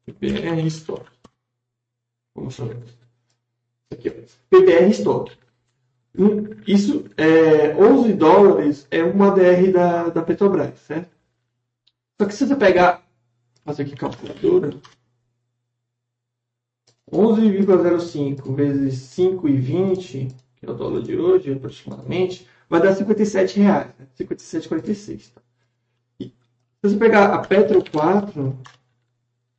[0.07, 1.05] PBR Stock.
[2.33, 2.97] Vou mostrar aqui.
[3.93, 4.25] Ó.
[4.49, 5.37] PBR Stock.
[6.65, 11.15] Isso é 11 dólares é uma ADR da, da Petrobras, certo?
[12.19, 13.07] Só que se você pegar,
[13.63, 14.71] fazer aqui calculadora,
[17.11, 24.07] 11,05 vezes 5,20, que é o dólar de hoje aproximadamente, vai dar 57 reais, né?
[24.19, 25.31] 57,46.
[25.33, 25.41] Tá?
[26.19, 26.31] se
[26.81, 28.57] você pegar a Petro 4,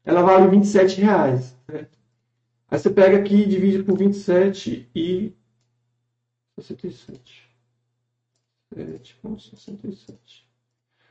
[0.04, 1.54] ela vale 27 reais.
[1.66, 1.98] Certo?
[2.70, 5.32] Aí você pega aqui e divide por 27 e
[6.58, 7.50] 67.
[8.74, 10.16] 7,67.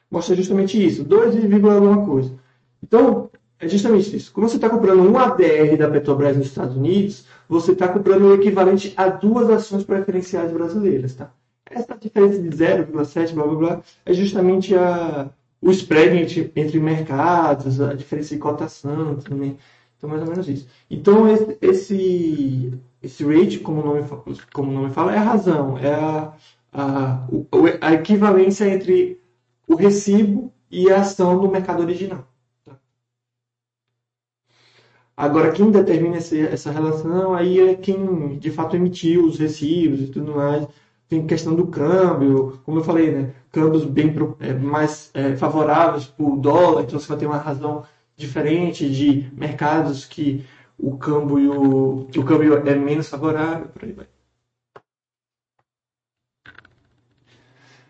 [0.10, 2.40] Mostra justamente isso, 2, alguma coisa.
[2.82, 4.32] Então, é justamente isso.
[4.32, 8.34] Como você está comprando um ADR da Petrobras nos Estados Unidos, você está comprando o
[8.36, 11.14] equivalente a duas ações preferenciais brasileiras.
[11.16, 11.32] Tá?
[11.70, 15.30] Essa diferença de 0,7, blá blá blá, é justamente a,
[15.62, 19.58] o spread entre, entre mercados, a diferença de cotação também.
[19.98, 20.66] Então, mais ou menos isso.
[20.90, 21.28] Então,
[21.62, 24.08] esse, esse rate, como o nome,
[24.54, 26.34] como o nome fala, é a razão, é a,
[26.72, 27.28] a,
[27.82, 29.20] a equivalência entre
[29.68, 32.26] o recibo e a ação do mercado original.
[35.20, 40.34] Agora, quem determina essa relação aí é quem de fato emitiu os recibos e tudo
[40.34, 40.66] mais.
[41.10, 43.34] Tem questão do câmbio, como eu falei, né?
[43.52, 47.84] Câmbios bem é, mais é, favoráveis para o dólar, então você vai ter uma razão
[48.16, 50.46] diferente de mercados que
[50.78, 54.08] o câmbio, o câmbio é menos favorável, por aí vai.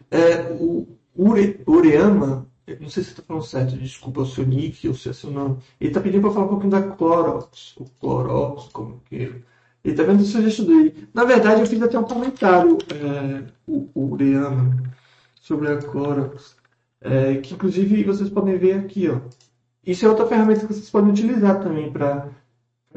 [0.10, 2.49] É, o Ure, Ureama,
[2.80, 5.58] não sei se está falando certo, desculpa o seu nick ou se é seu nome.
[5.80, 9.16] Ele está pedindo para falar um pouquinho da Clorox, o Clorox, como que.
[9.16, 9.44] Ele
[9.94, 11.08] está vendo eu já estudei.
[11.14, 14.18] Na verdade, eu fiz até um comentário, é, o, o
[15.36, 16.58] sobre a Clorox,
[17.02, 19.20] é, que inclusive vocês podem ver aqui, ó.
[19.86, 22.30] Isso é outra ferramenta que vocês podem utilizar também para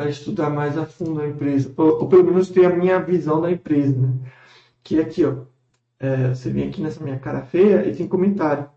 [0.09, 3.51] estudar mais a fundo a empresa, ou, ou, pelo menos ter a minha visão da
[3.51, 4.13] empresa, né?
[4.83, 5.45] Que é aqui, ó.
[6.01, 8.69] É, você vem aqui nessa minha cara feia e tem comentário.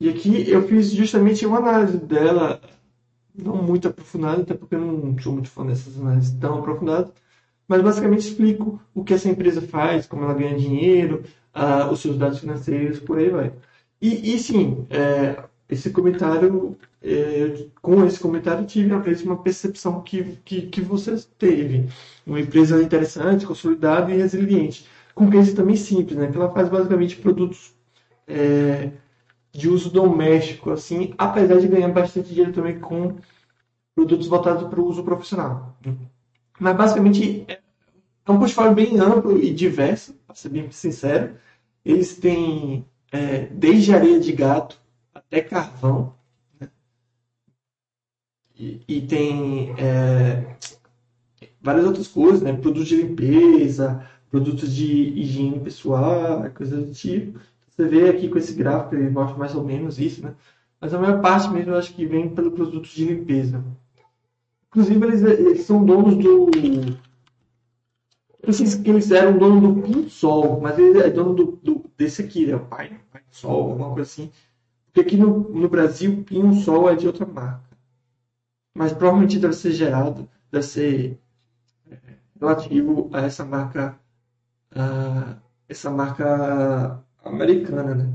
[0.00, 2.60] E aqui eu fiz justamente uma análise dela,
[3.34, 7.12] não muito aprofundada, até porque eu não sou muito fã dessas análises tão aprofundadas,
[7.66, 12.18] mas basicamente explico o que essa empresa faz, como ela ganha dinheiro, uh, os seus
[12.18, 13.52] dados financeiros, por aí vai.
[14.00, 20.38] E, e sim, é, esse comentário, é, com esse comentário, tive a mesma percepção que,
[20.44, 21.88] que, que você teve.
[22.26, 24.86] Uma empresa interessante, consolidada e resiliente.
[25.14, 26.30] Com case também simples, né?
[26.30, 27.72] Que ela faz basicamente produtos
[28.26, 28.90] é,
[29.54, 33.16] de uso doméstico, assim, apesar de ganhar bastante dinheiro também com
[33.94, 35.78] produtos voltados para o uso profissional.
[36.58, 41.36] Mas basicamente é um portfólio bem amplo e diverso, para ser bem sincero.
[41.84, 44.80] Eles têm é, desde areia de gato
[45.14, 46.14] até carvão.
[46.58, 46.68] Né?
[48.58, 50.56] E, e, tem é,
[51.60, 52.52] várias outras coisas, né?
[52.54, 57.38] Produtos de limpeza, produtos de higiene pessoal, coisas do tipo.
[57.74, 60.34] Você vê aqui com esse gráfico, ele mostra mais ou menos isso, né?
[60.80, 63.64] Mas a maior parte mesmo eu acho que vem pelos produtos de limpeza.
[64.68, 66.50] Inclusive, eles, eles são donos do.
[68.42, 71.84] Eu sei se eles eram dono do Pinho Sol, mas ele é dono do, do,
[71.96, 72.54] desse aqui, né?
[72.56, 74.30] O Pai, Pai Sol, alguma coisa assim.
[74.86, 77.64] Porque aqui no, no Brasil, Pinho Sol é de outra marca.
[78.74, 81.18] Mas provavelmente deve ser gerado, deve ser
[81.90, 81.96] é,
[82.38, 83.98] relativo a essa marca,
[84.70, 85.36] a
[85.68, 88.08] essa marca americana, né?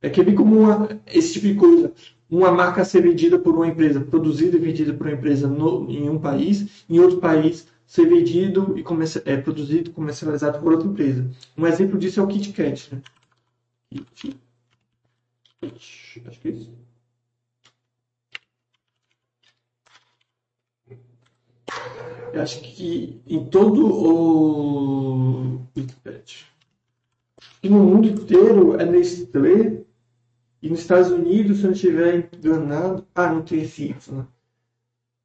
[0.00, 0.66] É que é bem comum
[1.06, 1.92] esse tipo de coisa.
[2.28, 6.08] Uma marca ser vendida por uma empresa, produzida e vendida por uma empresa no, em
[6.08, 10.88] um país, em outro país ser vendido e comerci é, produzido e comercializado por outra
[10.88, 11.30] empresa.
[11.56, 12.94] Um exemplo disso é o Kit Kat.
[12.94, 13.02] Né?
[14.14, 14.40] Kit
[16.26, 16.72] Acho que é isso.
[22.32, 25.60] Eu acho que em todo o.
[27.62, 29.84] E no mundo inteiro é Nestlé.
[30.60, 33.06] E nos Estados Unidos, se eu não estiver enganado.
[33.14, 34.26] Ah, não tem esse Y.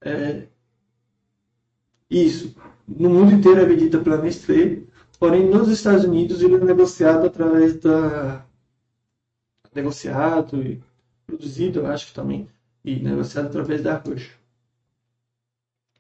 [0.02, 0.48] É...
[2.10, 2.56] Isso.
[2.88, 4.84] No mundo inteiro é vendida pela Nestlé.
[5.20, 8.46] Porém, nos Estados Unidos, ele é negociado através da
[9.74, 10.82] negociado e
[11.26, 12.50] produzido, eu acho que também,
[12.84, 14.32] e negociado através da Rush.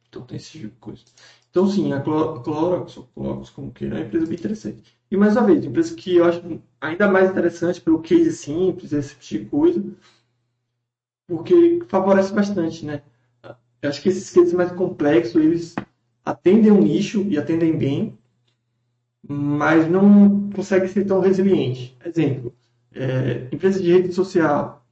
[0.10, 1.04] Então tem esse tipo de coisa.
[1.50, 4.97] Então sim, a Clorox, ou Clorox, como que é uma empresa bem interessante.
[5.10, 9.16] E mais uma vez, empresa que eu acho ainda mais interessante pelo case simples, esse
[9.16, 9.84] tipo de coisa,
[11.28, 13.02] porque favorece bastante, né?
[13.82, 15.76] Eu acho que esses cases mais complexos, eles
[16.26, 18.18] atendem um nicho e atendem bem,
[19.28, 21.94] mas não conseguem ser tão resilientes.
[22.04, 22.54] Exemplo,
[22.94, 24.86] é, empresa de rede social,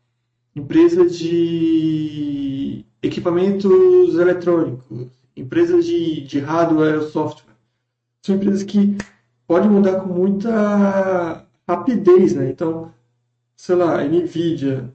[0.56, 3.66] empresa de equipamentos
[4.16, 7.54] eletrônicos, empresas de, de hardware ou software.
[8.22, 8.98] São empresas que
[9.48, 12.50] podem mudar com muita rapidez, né?
[12.50, 12.94] Então,
[13.56, 14.92] sei lá, Nvidia,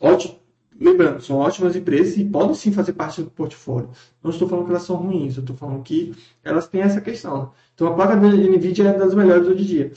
[0.00, 0.38] ótimo,
[0.80, 3.90] lembrando, são ótimas empresas e podem sim fazer parte do portfólio.
[4.22, 6.14] Não estou falando que elas são ruins, eu estou falando que
[6.44, 7.52] elas têm essa questão.
[7.74, 9.92] Então a placa da Nvidia é das melhores hoje em dia.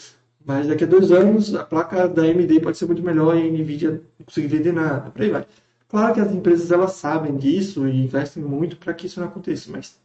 [0.45, 3.51] Mas daqui a dois anos a placa da AMD pode ser muito melhor e a
[3.51, 5.11] Nvidia não conseguir vender nada.
[5.11, 5.45] Por aí vai.
[5.88, 9.69] Claro que as empresas elas sabem disso e investem muito para que isso não aconteça,
[9.72, 9.99] mas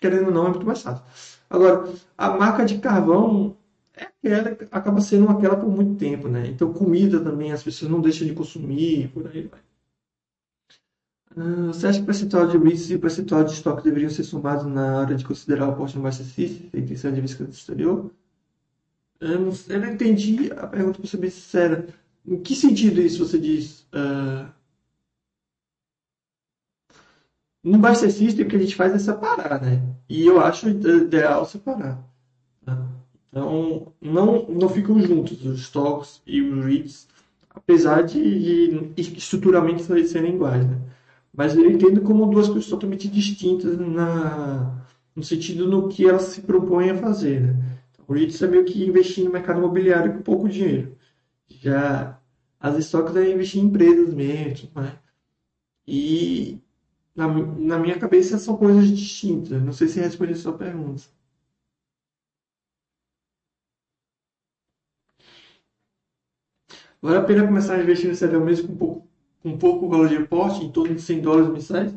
[0.00, 1.04] querendo ou não é muito mais fácil.
[1.52, 3.54] Agora, a marca de carvão
[3.94, 6.46] é aquela, acaba sendo aquela por muito tempo, né?
[6.46, 9.60] Então comida também as pessoas não deixam de consumir, por aí vai.
[11.36, 14.24] Uh, você acha que o percentual de REITs e o percentual de estoque deveriam ser
[14.24, 18.10] somados na hora de considerar o aporte no Master System e intenção de risco exterior?
[19.20, 21.86] Eu não, eu não entendi a pergunta, para ser bem sincera.
[22.26, 23.86] Em que sentido isso você diz?
[23.92, 24.50] Uh,
[27.62, 29.82] no Master System, o que a gente faz é separar, né?
[30.08, 32.02] E eu acho ideal separar.
[32.64, 32.88] Tá?
[33.28, 37.08] Então, não, não ficam juntos os stocks e os REITs,
[37.50, 40.78] apesar de, de estruturalmente serem iguais, né?
[41.34, 44.84] Mas eu entendo como duas coisas totalmente distintas na,
[45.16, 47.40] no sentido no que elas se propõem a fazer.
[47.40, 47.78] Né?
[47.92, 50.94] Então, o REITs é meio que investir no mercado imobiliário com pouco dinheiro.
[51.48, 52.18] Já
[52.60, 54.68] as estoques é investir em empresas mesmo.
[54.76, 54.92] Né?
[55.86, 56.60] E
[57.14, 59.62] na, na minha cabeça são coisas distintas.
[59.62, 61.04] Não sei se respondi a sua pergunta.
[67.00, 69.08] Vale a pena começar a investir no CDL mesmo com pouco
[69.42, 71.92] com pouco valor de aporte, em torno de 100 dólares mensais.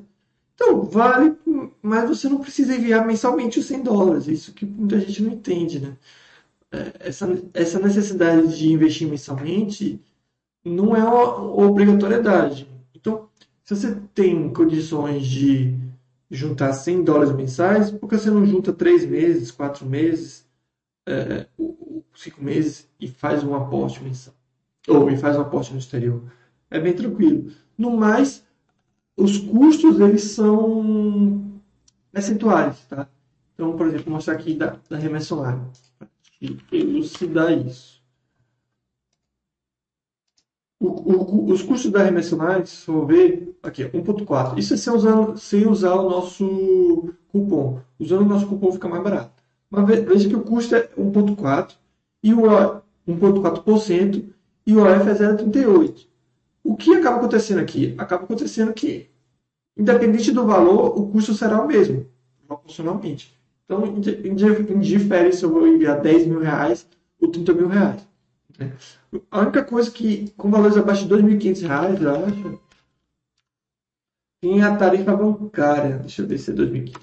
[0.55, 1.37] Então, vale,
[1.81, 4.27] mas você não precisa enviar mensalmente os 100 dólares.
[4.27, 5.97] Isso que muita gente não entende, né?
[6.71, 10.01] É, essa, essa necessidade de investir mensalmente
[10.65, 12.67] não é uma obrigatoriedade.
[12.95, 13.29] Então,
[13.65, 15.77] se você tem condições de
[16.31, 20.47] juntar 100 dólares mensais, por que você não junta 3 meses, 4 meses,
[21.05, 21.47] é,
[22.15, 24.33] 5 meses e faz um aporte mensal?
[24.87, 26.23] Ou e faz um aporte no exterior?
[26.69, 27.51] é bem tranquilo.
[27.77, 28.45] No mais,
[29.15, 31.61] os custos eles são
[32.11, 33.07] percentuais, tá?
[33.53, 35.61] Então, por exemplo, vou mostrar aqui da, da remessa online.
[36.71, 37.94] Elucidar isso.
[40.85, 44.57] O, o, os custos da se for ver, aqui, 1.4.
[44.57, 47.79] Isso é sem usar, sem usar o nosso cupom.
[47.99, 49.31] Usando o nosso cupom fica mais barato.
[49.69, 51.75] Mas veja que o custo é 1.4
[52.23, 52.41] e o
[53.07, 54.25] 1.4%
[54.67, 56.07] e o OF é 0,38.
[56.63, 57.95] O que acaba acontecendo aqui?
[57.97, 59.09] Acaba acontecendo que,
[59.77, 62.05] independente do valor, o custo será o mesmo,
[62.47, 63.35] proporcionalmente.
[63.65, 66.87] Então, indifere se eu vou enviar 10 mil reais
[67.19, 68.07] ou 30 mil reais.
[69.31, 72.61] A única coisa que, com valores abaixo de 2.500 reais, eu acho,
[74.41, 75.97] tem a tarifa bancária.
[75.99, 77.01] Deixa eu ver se é 2.500.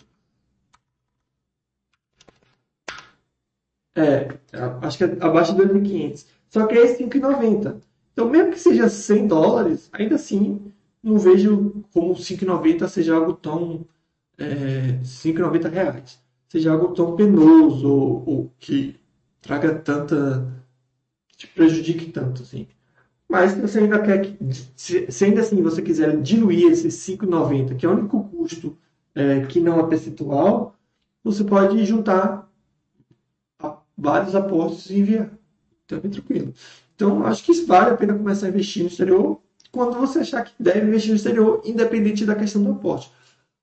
[3.95, 4.29] É,
[4.81, 6.27] acho que é abaixo de 2.500.
[6.49, 7.81] Só que é 5,90.
[8.13, 10.73] Então, mesmo que seja 100 dólares, ainda assim,
[11.03, 13.87] não vejo como 5,90 seja algo tão.
[14.39, 16.23] É, 5,90 reais.
[16.49, 18.99] Seja algo tão penoso ou, ou, que
[19.41, 20.62] traga tanta.
[21.43, 22.69] Te prejudique tanto, assim.
[23.29, 24.37] Mas se você ainda quer que.
[24.77, 28.77] Se, ainda assim você quiser diluir esse 5,90, que é o único custo
[29.15, 30.77] é, que não é percentual,
[31.25, 32.51] você pode juntar
[33.97, 35.31] vários apostos e enviar.
[35.85, 36.53] Então é bem tranquilo.
[36.95, 39.41] Então, acho que vale a pena começar a investir no exterior
[39.71, 43.11] quando você achar que deve investir no exterior, independente da questão do aporte.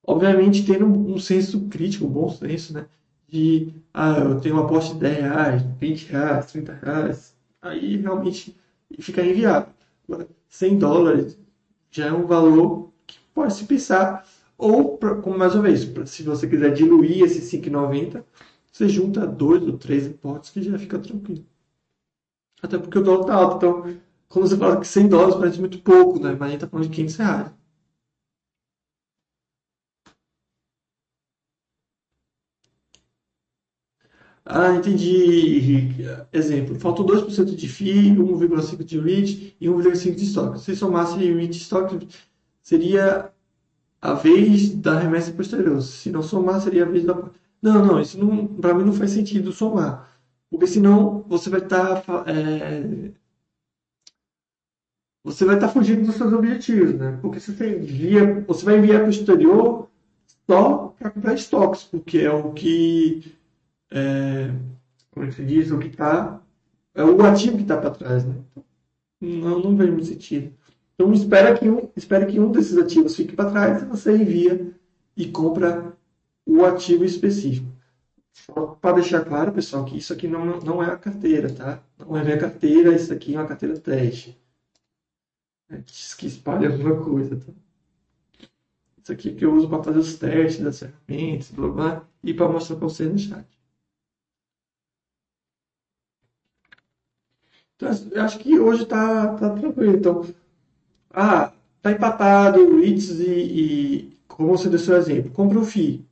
[0.06, 2.88] Obviamente, tendo um senso crítico, um bom senso, né?
[3.28, 7.39] De, ah, eu tenho um aporte de 10 reais, 20 reais, 30 reais.
[7.62, 8.58] Aí, realmente,
[9.00, 9.74] fica inviável.
[10.08, 11.38] Agora, 100 dólares
[11.92, 14.26] já é um valor que pode se pensar.
[14.58, 18.26] Ou, como mais uma vez, se você quiser diluir esse 5,90,
[18.72, 21.46] você junta dois ou três aportes que já fica tranquilo.
[22.62, 23.56] Até porque o dólar tá alto.
[23.58, 26.32] Então, quando você fala que 100 dólares parece muito pouco, né?
[26.40, 27.52] Mas a gente tá falando de 500 reais.
[34.52, 35.96] Ah, entendi,
[36.34, 40.60] Exemplo, faltam 2% de FII, 1,5% de REIT e 1,5% de estoque.
[40.60, 42.08] Se somasse REIT e estoque,
[42.62, 43.32] seria
[44.02, 45.80] a vez da remessa posterior.
[45.82, 47.14] Se não somar, seria a vez da...
[47.62, 50.10] Não, não, isso não, para mim não faz sentido somar.
[50.50, 52.02] Porque senão você vai estar.
[52.02, 53.12] Tá, é...
[55.24, 57.20] Você vai estar tá fugindo dos seus objetivos, né?
[57.22, 59.90] Porque você, envia, você vai enviar para o exterior
[60.50, 63.38] só para comprar estoques, porque é o que.
[63.92, 64.52] É,
[65.12, 65.72] como é se diz?
[65.72, 66.42] O que está.
[66.94, 68.36] É o ativo que está para trás, né?
[68.52, 68.64] Então,
[69.22, 70.54] não, não vejo muito sentido.
[70.96, 74.74] Então espera que um, espera que um desses ativos fique para trás e você envia
[75.16, 75.98] e compra
[76.46, 77.68] o ativo específico.
[78.34, 81.82] Só para deixar claro, pessoal, que isso aqui não, não é a carteira, tá?
[81.98, 84.38] Não é minha carteira, isso aqui é uma carteira teste.
[85.86, 87.52] Diz que espalha alguma coisa, tá?
[89.02, 92.50] Isso aqui que eu uso para fazer os testes das ferramentas, blá blá, e para
[92.50, 93.46] mostrar para você no chat.
[97.80, 97.90] Então,
[98.24, 99.96] acho que hoje tá, tá tranquilo.
[99.96, 100.26] Então,
[101.12, 103.32] ah, tá empatado o Leeds e,
[104.12, 106.06] e, como você deu seu exemplo, compra o FII.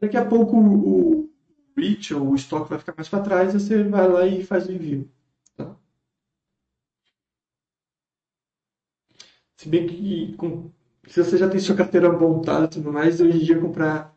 [0.00, 1.30] Daqui a pouco o, o
[1.76, 4.66] Reach ou o estoque vai ficar mais para trás e você vai lá e faz
[4.68, 5.10] o envio.
[5.56, 5.74] Tá?
[9.56, 10.70] Se bem que com,
[11.08, 14.13] se você já tem sua carteira montada e tudo mais, hoje em dia comprar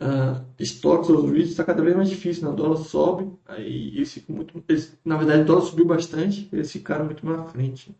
[0.00, 2.44] uh, estoques ou REITs está cada vez mais difícil.
[2.44, 2.50] Né?
[2.50, 4.62] O dólar sobe, aí eles ficam muito.
[4.68, 7.94] Eles, na verdade, o dólar subiu bastante, eles ficaram muito à frente.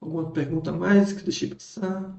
[0.00, 2.14] Alguma pergunta mais que deixei passar?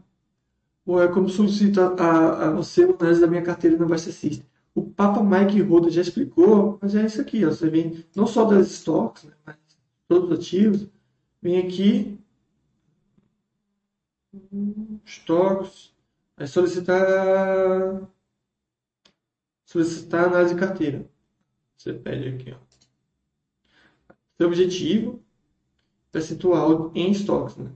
[0.85, 4.45] Ou é como solicita a, a você uma análise da minha carteira no Basta System.
[4.73, 7.45] O Papa Mike Roda já explicou, mas é isso aqui.
[7.45, 9.55] Ó, você vem não só das stocks, né, mas
[10.07, 10.87] todos os ativos.
[11.41, 12.17] Vem aqui,
[15.05, 15.93] stocks,
[16.37, 18.07] aí solicitar
[19.65, 21.09] solicitar análise de carteira.
[21.75, 22.57] Você pede aqui, ó.
[24.37, 25.23] Seu objetivo,
[26.11, 27.71] percentual em estoques, né?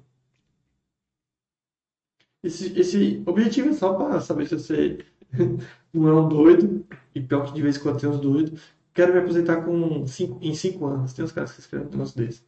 [2.41, 5.05] Esse, esse objetivo é só para saber se você
[5.93, 8.61] não é um doido, e pior que de vez em quando tem uns doidos.
[8.93, 11.13] Quero me aposentar com cinco, em 5 anos.
[11.13, 12.43] Tem uns caras que escrevem um negócio desse.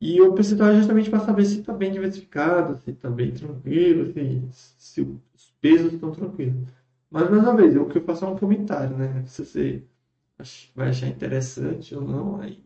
[0.00, 4.74] E percentual é justamente para saber se está bem diversificado, se está bem tranquilo, se,
[4.78, 6.68] se os pesos estão tranquilos.
[7.10, 9.24] Mas, mais uma vez, o que eu faço é um comentário, né?
[9.26, 9.84] Se você
[10.74, 12.62] vai achar interessante ou não, aí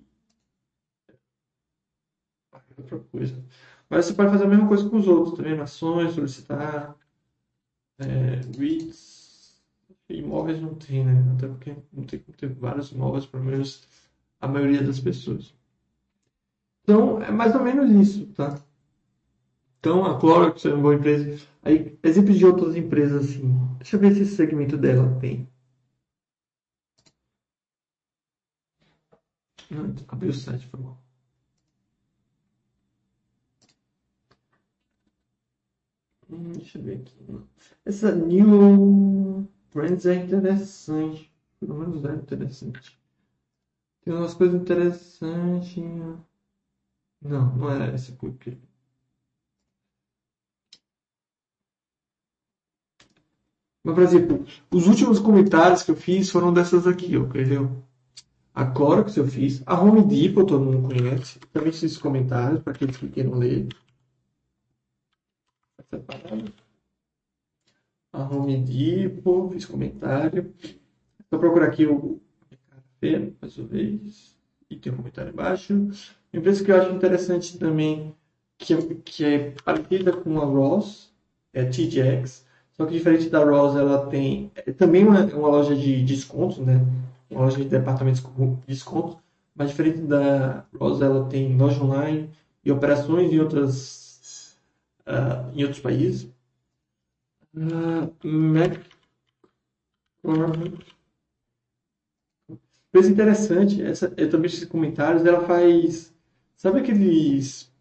[2.54, 3.44] é outra coisa.
[3.88, 6.96] Mas você pode fazer a mesma coisa com os outros também, nações, solicitar,
[7.98, 9.62] é, REITs,
[10.08, 11.32] imóveis não tem, né?
[11.34, 13.86] Até porque não tem como ter vários imóveis, pelo menos
[14.40, 15.57] a maioria das pessoas.
[16.88, 18.54] Então, é mais ou menos isso, tá?
[19.80, 21.36] Então, a Clorox é uma boa empresa.
[21.64, 23.52] Aí, exemplos de outras empresas assim.
[23.78, 25.48] Deixa eu ver se esse segmento dela tem.
[30.08, 30.98] Abriu o site, foi mal.
[36.30, 37.14] Hum, deixa eu ver aqui.
[37.84, 41.30] Essa New Brands é interessante.
[41.60, 42.98] Pelo menos é interessante.
[44.02, 45.76] Tem umas coisas interessantes.
[47.22, 48.58] Não, não era essa porque.
[53.84, 57.82] Mas, por exemplo, os últimos comentários que eu fiz foram dessas aqui, ó, entendeu?
[58.54, 59.62] A Clorox eu fiz.
[59.66, 61.38] A Home Depot todo mundo conhece.
[61.52, 63.68] Também fiz comentários para aqueles que queiram ler
[65.88, 66.52] separado.
[68.12, 70.54] A Home Depot, fiz comentário.
[71.30, 72.20] Vou procurar aqui o
[73.40, 74.36] mais uma vez.
[74.68, 75.74] E tem um comentário embaixo.
[76.32, 78.14] Uma empresa que eu acho interessante também,
[78.58, 81.12] que, que é parecida com a Ross,
[81.52, 82.46] é a TJX.
[82.72, 86.80] Só que diferente da Ross, ela tem é também uma, uma loja de descontos, né?
[87.30, 89.16] Uma loja de departamentos com descontos.
[89.54, 92.30] Mas diferente da Ross, ela tem loja online
[92.64, 94.08] e operações em outras
[95.08, 96.30] uh, em outros países.
[97.54, 98.78] Uh, Mac...
[102.92, 106.12] Coisa interessante, essa, eu também fiz comentários, ela faz,
[106.58, 107.72] sabe aqueles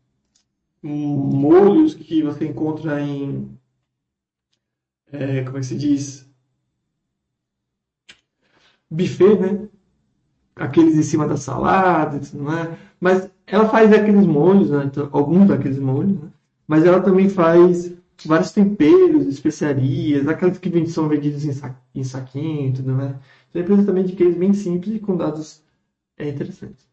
[0.82, 3.57] molhos que você encontra em,
[5.11, 6.25] é, como é que se diz?
[8.89, 9.67] Buffet, né?
[10.55, 12.78] Aqueles em cima da salada, não é?
[12.99, 14.86] Mas ela faz aqueles molhos, né?
[14.86, 16.30] então, alguns daqueles molhos, né?
[16.67, 17.93] mas ela também faz
[18.25, 23.15] vários temperos, especiarias, aquelas que são vendidas em, sa em saquinho e tudo mais.
[23.49, 25.63] Então, é empresa também de case bem simples e com dados
[26.17, 26.88] é, interessantes.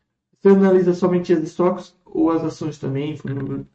[0.45, 3.67] Você analisa somente as estoques ou as ações também, fundo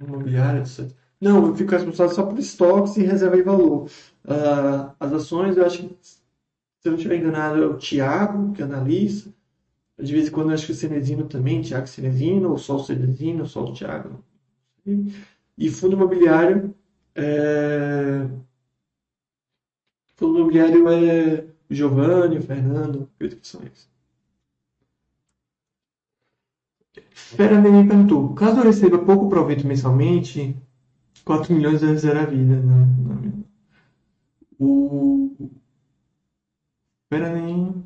[0.00, 0.90] imobiliário, etc.
[1.20, 3.90] Não, eu fico responsável só por estoques e reserva de valor.
[4.24, 6.18] Uh, as ações, eu acho que, se
[6.82, 9.34] eu não estiver enganado, é o Tiago, que analisa.
[9.98, 12.84] De vez em quando, eu acho que o Cenezino também, Tiago Cenezino, ou só o
[12.84, 14.24] Cenezino, ou só o Tiago.
[15.58, 16.74] E fundo imobiliário
[17.14, 18.26] é...
[20.16, 23.97] Fundo imobiliário é o Giovanni, o Fernando, acredito que são eles.
[27.18, 30.56] Fera Neném perguntou: caso eu receba pouco proveito mensalmente,
[31.24, 32.60] 4 milhões zero a vida.
[32.60, 33.32] Né?
[34.58, 35.36] O
[37.10, 37.84] Fera Neném.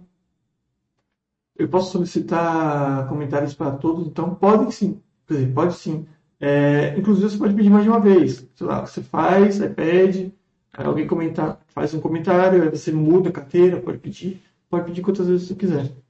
[1.57, 4.07] Eu posso solicitar comentários para todos?
[4.07, 5.01] Então, podem sim.
[5.27, 6.07] Quer dizer, pode sim.
[6.41, 8.49] É, inclusive, você pode pedir mais de uma vez.
[8.55, 10.35] Sei lá, você faz, aí pede,
[10.73, 15.03] aí alguém comenta, faz um comentário, aí você muda a carteira, pode pedir, pode pedir
[15.03, 16.02] quantas vezes você quiser.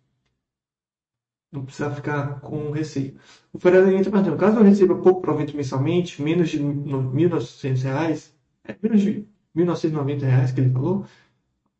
[1.53, 3.15] Não precisa ficar com receio.
[3.53, 8.31] O Fernando está perguntando, caso eu receba pouco provento mensalmente, menos de R$ 1.900,
[8.65, 11.05] é menos de 1.990 reais que ele falou,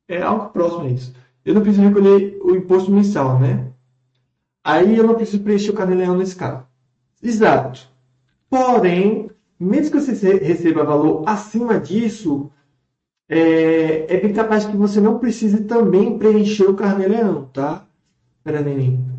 [0.07, 1.15] é algo próximo a isso.
[1.45, 3.73] Eu não preciso recolher o imposto mensal, né?
[4.63, 6.67] Aí eu não preciso preencher o carnê-leão nesse caso.
[7.23, 7.89] Exato.
[8.51, 12.51] Porém, mesmo que você receba valor acima disso,
[13.29, 17.87] é, é bem capaz que você não precise também preencher o carnê-leão, tá?
[18.45, 19.12] Pera, neném.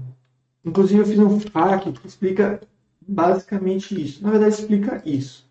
[0.66, 2.61] Inclusive, eu fiz um FAQ que explica
[3.01, 4.24] basicamente isso.
[4.24, 5.49] Na verdade, explica isso.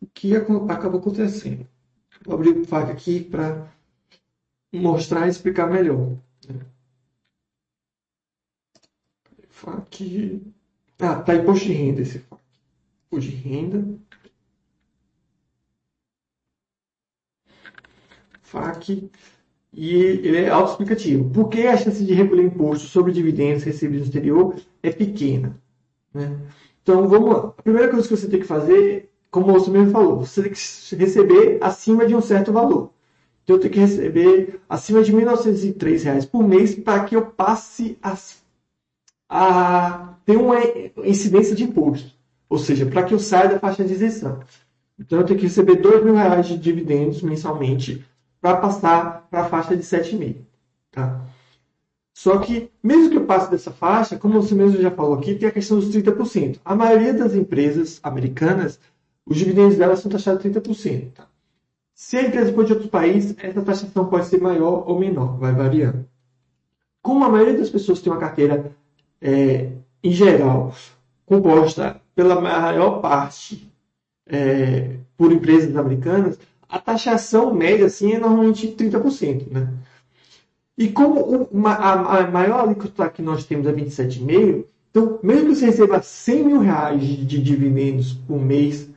[0.00, 1.66] O que acabou acontecendo.
[2.24, 3.72] Vou abrir o FAQ aqui para
[4.72, 6.16] mostrar e explicar melhor.
[9.48, 10.42] FAQ.
[10.98, 12.42] Ah, tá imposto de renda esse FAQ.
[13.06, 13.98] Imposto de renda.
[18.42, 19.10] FAQ
[19.72, 21.30] e ele é autoexplicativo.
[21.30, 25.56] Por que a chance de recolher imposto sobre dividendos recebidos no exterior é pequena?
[26.12, 26.38] Né?
[26.82, 27.38] Então, vamos lá.
[27.58, 30.96] A primeira coisa que você tem que fazer, como moço mesmo falou, você tem que
[30.96, 32.92] receber acima de um certo valor.
[33.42, 37.98] Então, eu tenho que receber acima de R$ 1.903 por mês para que eu passe
[38.02, 38.16] a,
[39.28, 40.56] a ter uma
[41.04, 42.12] incidência de imposto.
[42.48, 44.40] Ou seja, para que eu saia da faixa de isenção.
[44.98, 48.04] Então, eu tenho que receber R$ 2.000 de dividendos mensalmente
[48.40, 50.36] para passar para a faixa de 7,5.
[50.90, 51.22] Tá?
[52.12, 55.48] Só que, mesmo que eu passe dessa faixa, como você mesmo já falou aqui, tem
[55.48, 56.60] a questão dos 30%.
[56.62, 58.78] A maioria das empresas americanas,
[59.24, 61.12] os dividendos delas são taxados 30%.
[61.14, 61.26] Tá?
[61.94, 65.54] Se a empresa for de outro país, essa taxação pode ser maior ou menor, vai
[65.54, 66.06] variando.
[67.00, 68.70] Como a maioria das pessoas tem uma carteira,
[69.18, 69.70] é,
[70.04, 70.74] em geral,
[71.24, 73.72] composta pela maior parte
[74.26, 76.38] é, por empresas americanas,
[76.72, 79.50] a taxação média assim, é normalmente 30%.
[79.50, 79.68] Né?
[80.76, 85.54] E como uma, a, a, maior alíquota que nós temos é 27,5%, então, mesmo que
[85.56, 88.90] você receba 100 mil reais de, de dividendos por mês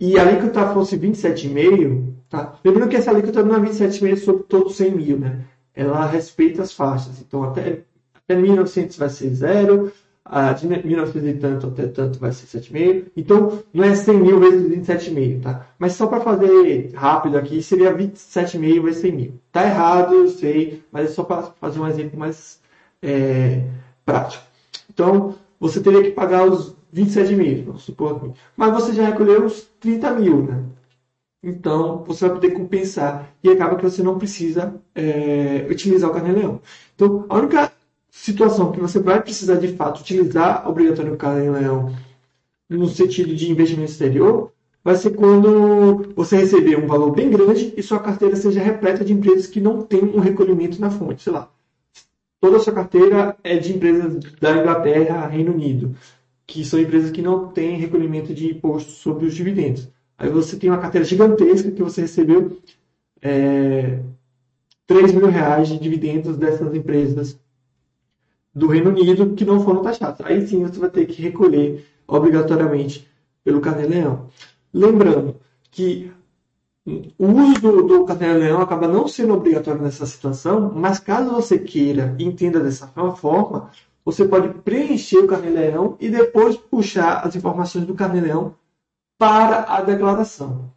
[0.00, 2.58] e a alíquota fosse 27,5%, tá?
[2.64, 5.44] lembrando que essa alíquota não é 27,5% sobre todos 100 mil, né?
[5.74, 7.20] ela respeita as faixas.
[7.20, 7.82] Então, até,
[8.14, 9.92] até 1.900 vai ser zero,
[10.30, 13.06] a de 1900 e tanto até tanto vai ser 7,5.
[13.16, 15.66] Então, não é 100 mil vezes 27,5, tá?
[15.78, 19.40] Mas só para fazer rápido aqui, seria 27,5 vezes 100 mil.
[19.50, 22.60] Tá errado, eu sei, mas é só para fazer um exemplo mais
[23.02, 23.64] é,
[24.04, 24.44] prático.
[24.92, 28.32] Então, você teria que pagar os 27 mil, vamos supor.
[28.56, 30.64] Mas você já recolheu os 30 mil, né?
[31.42, 36.60] Então, você vai poder compensar e acaba que você não precisa é, utilizar o carnê-leão.
[36.94, 37.72] Então, a única
[38.20, 41.94] situação que você vai precisar de fato utilizar obrigatório carne leão
[42.68, 44.52] no sentido de investimento exterior
[44.82, 49.12] vai ser quando você receber um valor bem grande e sua carteira seja repleta de
[49.12, 51.50] empresas que não têm um recolhimento na fonte, sei lá.
[52.40, 55.94] Toda a sua carteira é de empresas da Inglaterra, Reino Unido,
[56.46, 59.88] que são empresas que não têm recolhimento de imposto sobre os dividendos.
[60.16, 62.58] Aí você tem uma carteira gigantesca que você recebeu
[63.22, 64.00] é,
[64.86, 67.38] 3 mil reais de dividendos dessas empresas
[68.58, 70.20] do Reino Unido que não foram taxados.
[70.24, 73.08] Aí sim você vai ter que recolher obrigatoriamente
[73.44, 74.28] pelo carnê-leão.
[74.72, 75.36] Lembrando
[75.70, 76.10] que
[77.18, 82.14] o uso do, do carnê-leão acaba não sendo obrigatório nessa situação, mas caso você queira
[82.18, 83.70] e entenda dessa forma,
[84.04, 88.54] você pode preencher o carnê-leão e depois puxar as informações do carnê-leão
[89.18, 90.70] para a declaração.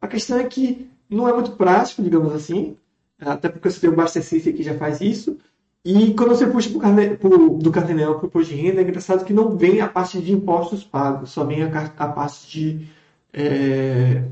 [0.00, 2.76] A questão é que não é muito prático, digamos assim,
[3.18, 5.38] até porque você tem um Bastecista que já faz isso,
[5.84, 8.84] e quando você puxa pro carne, pro, do carnê para o imposto de renda, é
[8.84, 12.88] engraçado que não vem a parte de impostos pagos, só vem a, a parte de,
[13.32, 14.28] é,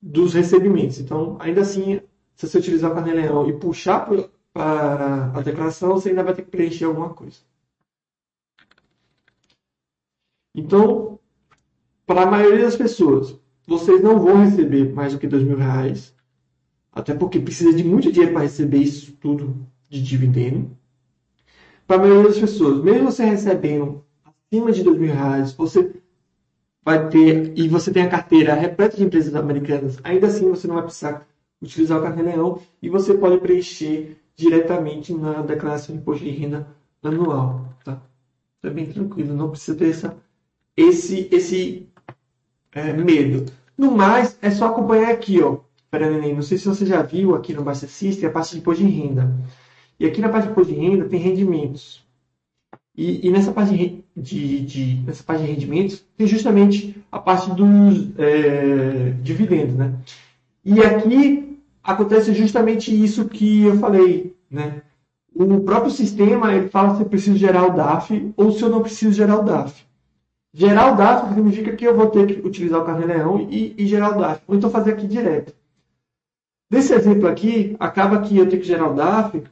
[0.00, 0.98] dos recebimentos.
[0.98, 2.00] Então, ainda assim,
[2.34, 4.08] se você utilizar o carnê-leão e puxar
[4.52, 7.38] para a declaração, você ainda vai ter que preencher alguma coisa.
[10.54, 11.18] Então,
[12.06, 16.14] para a maioria das pessoas, vocês não vão receber mais do que dois mil reais,
[16.90, 20.70] até porque precisa de muito dinheiro para receber isso tudo de dividendo.
[21.86, 25.94] Para a maioria das pessoas, mesmo você recebendo acima de dois mil reais, você
[26.82, 30.76] vai ter, e você tem a carteira repleta de empresas americanas, ainda assim você não
[30.76, 31.28] vai precisar
[31.60, 36.66] utilizar o cartão leão e você pode preencher diretamente na declaração de imposto de renda
[37.02, 37.68] anual.
[37.84, 38.02] Tá?
[38.62, 40.16] É bem tranquilo, não precisa ter essa,
[40.76, 41.88] esse, esse
[42.72, 43.44] é, medo.
[43.76, 45.58] No mais, é só acompanhar aqui, ó.
[45.90, 48.60] Pera, neném, não sei se você já viu aqui no Basta System a parte de
[48.60, 49.30] imposto de renda.
[50.02, 52.04] E aqui na parte de imposto de renda tem rendimentos.
[52.96, 57.48] E, e nessa, parte de, de, de, nessa parte de rendimentos tem justamente a parte
[57.52, 59.76] dos é, dividendos.
[59.76, 59.94] Né?
[60.64, 64.34] E aqui acontece justamente isso que eu falei.
[64.50, 64.82] Né?
[65.32, 68.82] O, próprio sistema ele fala se eu preciso gerar o DAF ou se eu não
[68.82, 69.86] preciso gerar o DAF.
[70.52, 74.16] Gerar o DAF significa que eu vou ter que utilizar o carnê-leão e, e gerar
[74.16, 74.42] o DAF.
[74.48, 75.54] Ou então fazer aqui direto.
[76.68, 79.44] Nesse exemplo aqui, acaba que eu tenho que gerar o DAF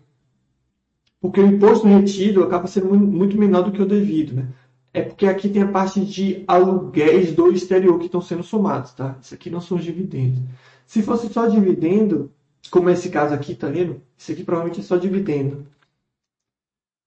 [1.20, 4.34] porque o imposto retido acaba sendo muito menor do que o devido.
[4.34, 4.48] Né?
[4.92, 8.92] É porque aqui tem a parte de aluguéis do exterior que estão sendo somados.
[8.92, 9.16] Tá?
[9.20, 10.42] Isso aqui não são os dividendos.
[10.86, 12.32] Se fosse só dividendo,
[12.70, 14.00] como esse caso aqui, tá vendo?
[14.16, 15.66] Isso aqui provavelmente é só dividendo.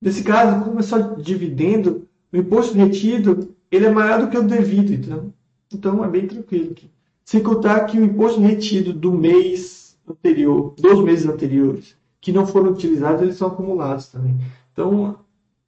[0.00, 4.42] Nesse caso, como é só dividendo, o imposto retido ele é maior do que o
[4.42, 5.32] devido, então,
[5.72, 6.90] então é bem tranquilo aqui.
[7.24, 12.70] Sem contar que o imposto retido do mês anterior, dos meses anteriores, que não foram
[12.70, 14.38] utilizados, eles são acumulados também.
[14.72, 15.18] Então,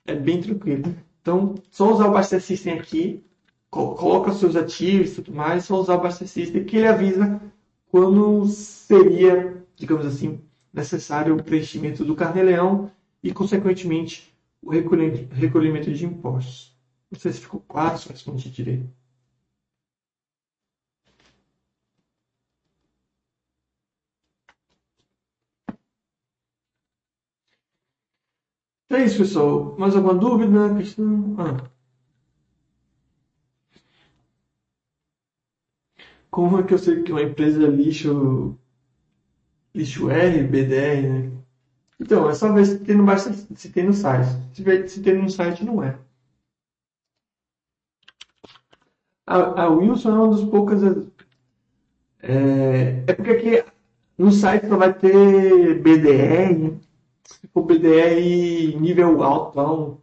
[0.07, 0.97] é bem tranquilo.
[1.21, 3.23] Então, só usar o Buster System aqui,
[3.71, 7.43] coloca seus ativos e tudo mais, só usar o Buster System que ele avisa
[7.91, 10.41] quando seria, digamos assim,
[10.73, 12.91] necessário o preenchimento do carnê-leão
[13.23, 16.75] e, consequentemente, o recolhimento de impostos.
[17.11, 18.89] Não sei se ficou claro, se eu respondi direito.
[28.97, 29.77] É isso, pessoal.
[29.79, 30.75] Mais alguma dúvida?
[30.75, 31.37] Questão?
[31.39, 31.71] Ah.
[36.31, 38.57] Como é que eu sei que uma empresa é lixo,
[39.75, 41.33] lixo R, BDR, né?
[42.01, 43.05] Então, é só ver se tem no,
[43.55, 44.29] se tem no site.
[44.55, 45.99] Se, se tem no site, não é.
[49.27, 50.83] A, a Wilson é uma das poucas.
[52.23, 53.73] É, é porque aqui
[54.19, 56.81] no site só vai ter BDR,
[57.53, 60.03] for BDR nível alto, não.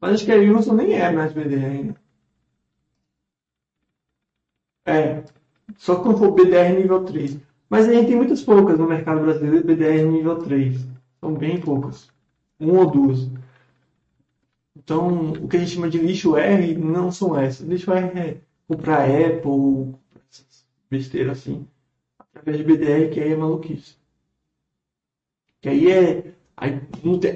[0.00, 2.00] Mas acho que a Wilson nem é mais BDR ainda.
[4.86, 5.22] É,
[5.76, 7.38] só quando for BDR nível 3.
[7.68, 10.86] Mas a gente tem muitas poucas no mercado brasileiro BDR nível 3.
[11.20, 12.08] São bem poucas.
[12.58, 13.30] Um ou duas.
[14.76, 17.66] Então, o que a gente chama de lixo R não são essas.
[17.66, 19.94] Lixo R é comprar Apple,
[20.90, 21.66] besteira assim,
[22.18, 23.99] através de BDR, que aí é maluquice.
[25.60, 26.34] Que aí é.
[26.56, 26.80] Aí,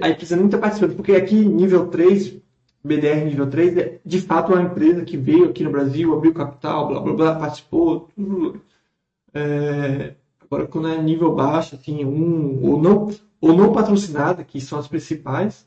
[0.02, 2.36] aí precisa muita participação, porque aqui, nível 3,
[2.84, 6.88] BDR nível 3, é de fato uma empresa que veio aqui no Brasil, abriu capital,
[6.88, 8.60] blá blá blá, participou, tudo.
[9.32, 13.10] É, agora, quando é nível baixo, assim, um, ou não,
[13.40, 15.66] ou não patrocinada, que são as principais,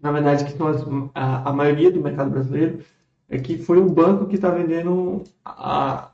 [0.00, 0.82] na verdade, que são as,
[1.14, 2.84] a, a maioria do mercado brasileiro,
[3.28, 6.10] é que foi um banco que está vendendo a,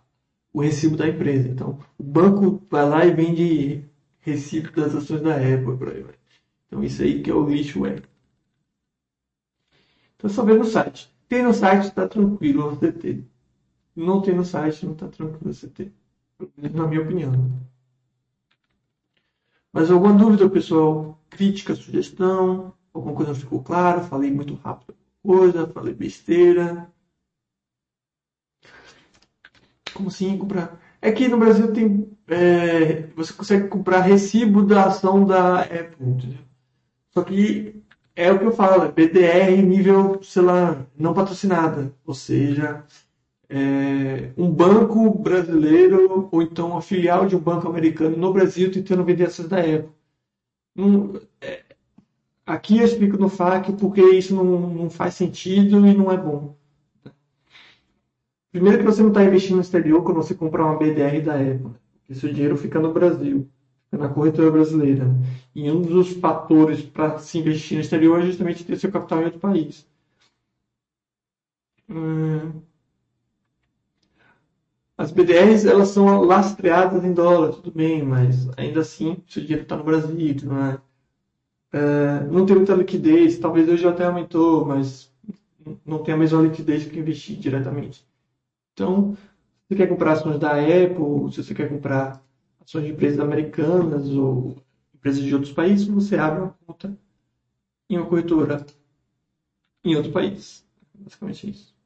[0.52, 1.48] o recibo da empresa.
[1.48, 3.84] Então, o banco vai lá e vende
[4.28, 6.04] recibo das ações da Apple, por aí.
[6.66, 8.02] Então, isso aí que é o lixo web.
[10.16, 11.10] Então, só ver no site.
[11.28, 13.24] Tem no site, está tranquilo você ter.
[13.94, 15.92] Não tem no site, não está tranquilo você ter.
[16.56, 17.32] Na minha opinião.
[19.72, 21.18] Mas alguma dúvida, pessoal?
[21.30, 22.74] Crítica, sugestão?
[22.92, 26.90] alguma coisa não ficou claro, falei muito rápido coisa, falei besteira.
[29.92, 30.80] Como assim comprar?
[31.00, 32.10] É que no Brasil tem.
[32.28, 36.38] É, você consegue comprar recibo da ação da Apple, entendeu?
[37.12, 37.82] Só que
[38.16, 41.94] é o que eu falo, é BDR nível, sei lá, não patrocinada.
[42.06, 42.84] Ou seja,
[43.48, 49.04] é, um banco brasileiro ou então uma filial de um banco americano no Brasil tentando
[49.04, 49.90] vender ações da Apple.
[51.40, 51.64] É,
[52.46, 56.57] Aqui eu explico no FAQ porque isso não, não faz sentido e não é bom.
[58.58, 61.70] Primeiro que você não está investindo no exterior quando você comprar uma BDR da Apple.
[62.10, 63.48] Seu dinheiro fica no Brasil,
[63.84, 65.06] fica na corretora brasileira.
[65.54, 69.26] E um dos fatores para se investir no exterior é justamente ter seu capital em
[69.26, 69.86] outro país.
[71.88, 72.60] Hum.
[74.96, 79.76] As BDRs elas são lastreadas em dólar, tudo bem, mas ainda assim seu dinheiro está
[79.76, 80.80] no Brasil, não é?
[81.74, 85.12] É, não tem muita liquidez, talvez hoje até aumentou, mas
[85.86, 88.07] não tem a mesma liquidez que investir diretamente.
[88.78, 89.20] Então, se
[89.68, 92.22] você quer comprar ações da Apple, se você quer comprar
[92.60, 94.54] ações de empresas americanas ou
[94.94, 96.96] empresas de outros países, você abre uma conta
[97.90, 98.64] em uma corretora
[99.84, 100.64] em outro país.
[100.94, 101.77] Basicamente isso.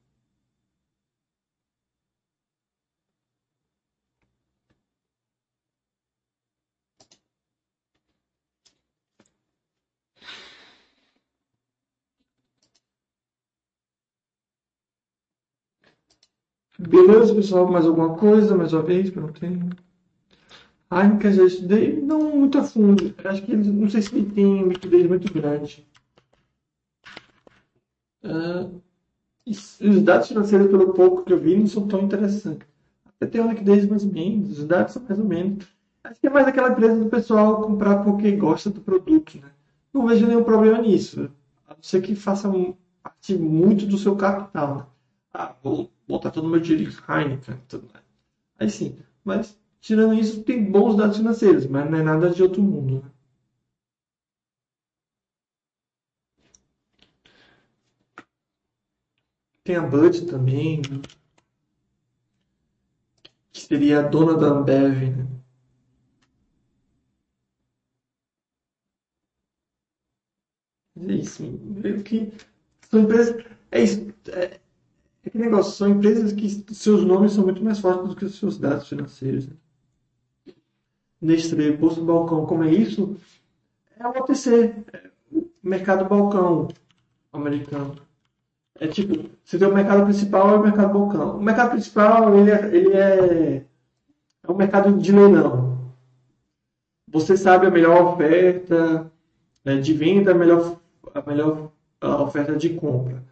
[16.88, 17.70] Beleza, pessoal?
[17.70, 18.56] Mais alguma coisa?
[18.56, 19.10] Mais uma vez?
[19.10, 19.58] Perguntei.
[20.90, 23.14] Ah, quer dizer, estudei não muito a fundo.
[23.24, 25.86] Acho que não sei se ele tem liquidez muito grande.
[28.24, 28.80] Uh,
[29.46, 32.66] os dados financeiros, pelo pouco que eu vi, não são tão interessantes.
[33.06, 35.66] Até tem uma liquidez mais ou menos, os dados são mais ou menos.
[36.04, 39.50] Acho que é mais aquela empresa do pessoal comprar porque gosta do produto, né?
[39.94, 41.30] não vejo nenhum problema nisso.
[41.68, 42.50] A não ser que faça
[43.02, 44.76] parte muito do seu capital.
[44.76, 44.86] Né?
[45.34, 47.56] Ah, vou botar todo o meu dinheiro em Heineken.
[47.68, 48.04] Tudo mais.
[48.58, 48.98] Aí sim.
[49.24, 53.02] Mas, tirando isso, tem bons dados financeiros, mas não é nada de outro mundo.
[53.04, 53.10] Né?
[59.64, 61.00] Tem a Bud também, né?
[63.52, 65.16] que seria a dona da Ambev.
[65.16, 65.26] Né?
[70.96, 72.32] É isso, meio que
[72.90, 73.44] são empresas.
[73.70, 74.08] É isso.
[74.32, 74.60] É,
[75.24, 78.38] é que negócio, são empresas que seus nomes são muito mais fortes do que os
[78.38, 79.46] seus dados financeiros.
[79.46, 79.54] Né?
[81.20, 83.16] Nestlé, Posto Balcão, como é isso?
[83.96, 86.66] É o OTC, é o mercado balcão
[87.32, 87.94] americano.
[88.80, 91.38] É tipo, você tem o mercado principal e o mercado balcão.
[91.38, 93.64] O mercado principal, ele é, ele é,
[94.42, 95.92] é um mercado de leilão.
[97.08, 99.08] Você sabe a melhor oferta
[99.64, 100.76] né, de venda, a melhor,
[101.14, 101.70] a melhor
[102.00, 103.22] a oferta de compra.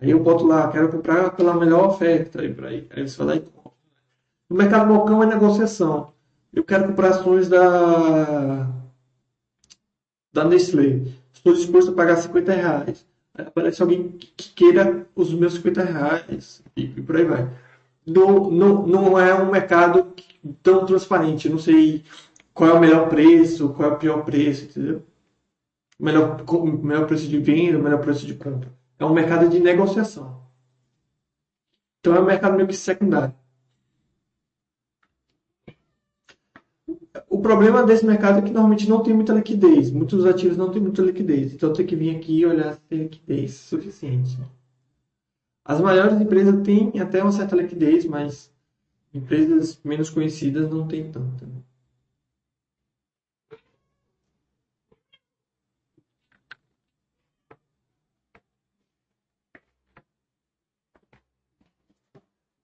[0.00, 2.40] Aí eu boto lá, quero comprar pela melhor oferta.
[2.40, 3.72] Aí, aí, aí você vai lá e compra.
[4.48, 6.12] No mercado balcão é negociação.
[6.52, 8.68] Eu quero comprar ações da,
[10.32, 11.02] da Nestlé.
[11.32, 13.06] Estou disposto a pagar 50 reais.
[13.34, 17.50] Aí aparece alguém que queira os meus 50 reais e, e por aí vai.
[18.06, 20.14] Não, não, não é um mercado
[20.62, 21.46] tão transparente.
[21.46, 22.04] Eu não sei
[22.54, 25.02] qual é o melhor preço, qual é o pior preço, entendeu?
[25.98, 26.42] Melhor,
[26.82, 28.77] melhor preço de venda, melhor preço de compra.
[28.98, 30.42] É um mercado de negociação.
[32.00, 33.34] Então é um mercado meio que secundário.
[37.28, 39.90] O problema desse mercado é que normalmente não tem muita liquidez.
[39.90, 41.52] Muitos ativos não têm muita liquidez.
[41.52, 44.38] Então tem que vir aqui e olhar se tem liquidez suficiente.
[45.64, 48.50] As maiores empresas têm até uma certa liquidez, mas
[49.14, 51.46] empresas menos conhecidas não têm tanta.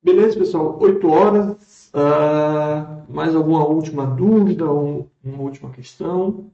[0.05, 0.79] Beleza, pessoal?
[0.79, 1.91] 8 horas.
[1.95, 6.53] Uh, mais alguma última dúvida ou uma última questão?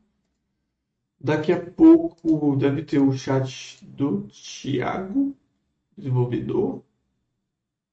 [1.18, 5.34] Daqui a pouco deve ter o chat do Thiago,
[5.98, 6.82] desenvolvedor.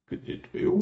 [0.05, 0.78] Acredito eu.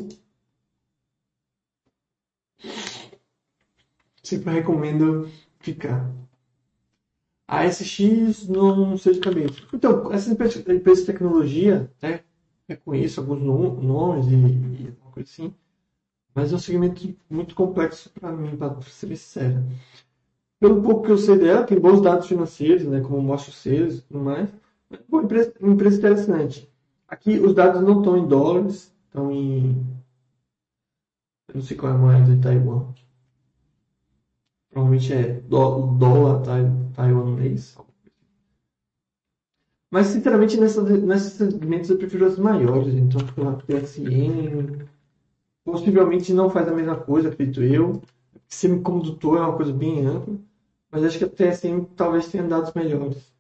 [4.22, 6.12] Sempre recomendo ficar.
[7.48, 9.62] A SX não sei de cabeça.
[9.74, 12.24] Então, essas empresas de tecnologia, né?
[12.68, 15.53] Reconheço alguns nomes e, e coisa assim,
[16.34, 19.63] mas é um segmento muito complexo para mim, para ser sincero.
[20.59, 23.66] Pelo pouco que eu sei dela, tem bons dados financeiros, né, como mostra os
[23.99, 24.49] e tudo mais.
[25.09, 26.70] Uma empresa, empresa interessante.
[27.07, 29.86] Aqui os dados não estão em dólares, estão em.
[31.47, 32.93] Eu não sei qual é a moeda de Taiwan.
[34.70, 36.41] Provavelmente é dólar
[36.93, 37.78] taiwanês,
[39.92, 42.94] mas, sinceramente, nessa, nesses segmentos eu prefiro as maiores.
[42.94, 44.86] Então, a PSN
[45.64, 48.02] possivelmente não faz a mesma coisa, acredito eu.
[48.48, 50.36] Semicondutor é uma coisa bem ampla.
[50.92, 53.34] Mas acho que a TSM talvez tenha dados melhores.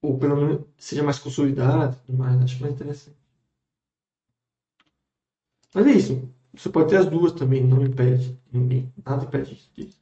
[0.00, 2.40] Ou pelo menos seja mais consolidada tudo mais.
[2.42, 3.16] Acho mais interessante.
[5.74, 6.28] Mas é isso.
[6.54, 8.38] Você pode ter as duas também, não impede.
[8.52, 9.98] Ninguém, nada impede disso.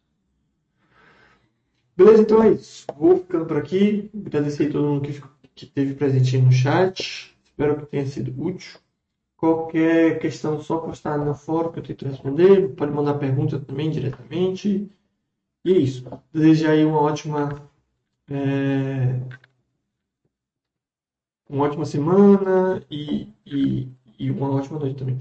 [1.96, 2.86] Beleza, então é isso.
[2.96, 4.10] Vou ficando por aqui.
[4.26, 7.36] Agradecer a todo mundo que ficou que teve presente no chat.
[7.44, 8.78] Espero que tenha sido útil.
[9.36, 12.74] Qualquer questão, só postar no fórum que eu tento responder.
[12.74, 14.90] Pode mandar pergunta também diretamente.
[15.64, 16.04] E é isso.
[16.32, 17.70] Desejo aí uma ótima.
[18.30, 19.20] É...
[21.48, 23.88] Uma ótima semana e, e,
[24.18, 25.18] e, uma ótima noite também.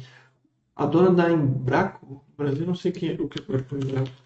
[0.76, 4.21] A dona da Embraco, Brasil, não sei quem, o que foi o Embraco.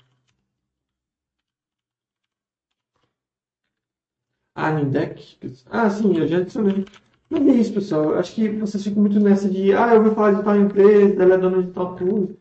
[4.55, 5.37] Ah, Nindec?
[5.69, 6.85] Ah, sim, eu já adicionei.
[7.29, 8.05] Mas é isso, pessoal.
[8.05, 11.21] Eu acho que vocês ficam muito nessa de, ah, eu vou falar de tal empresa,
[11.21, 12.35] ela é dona de tal coisa.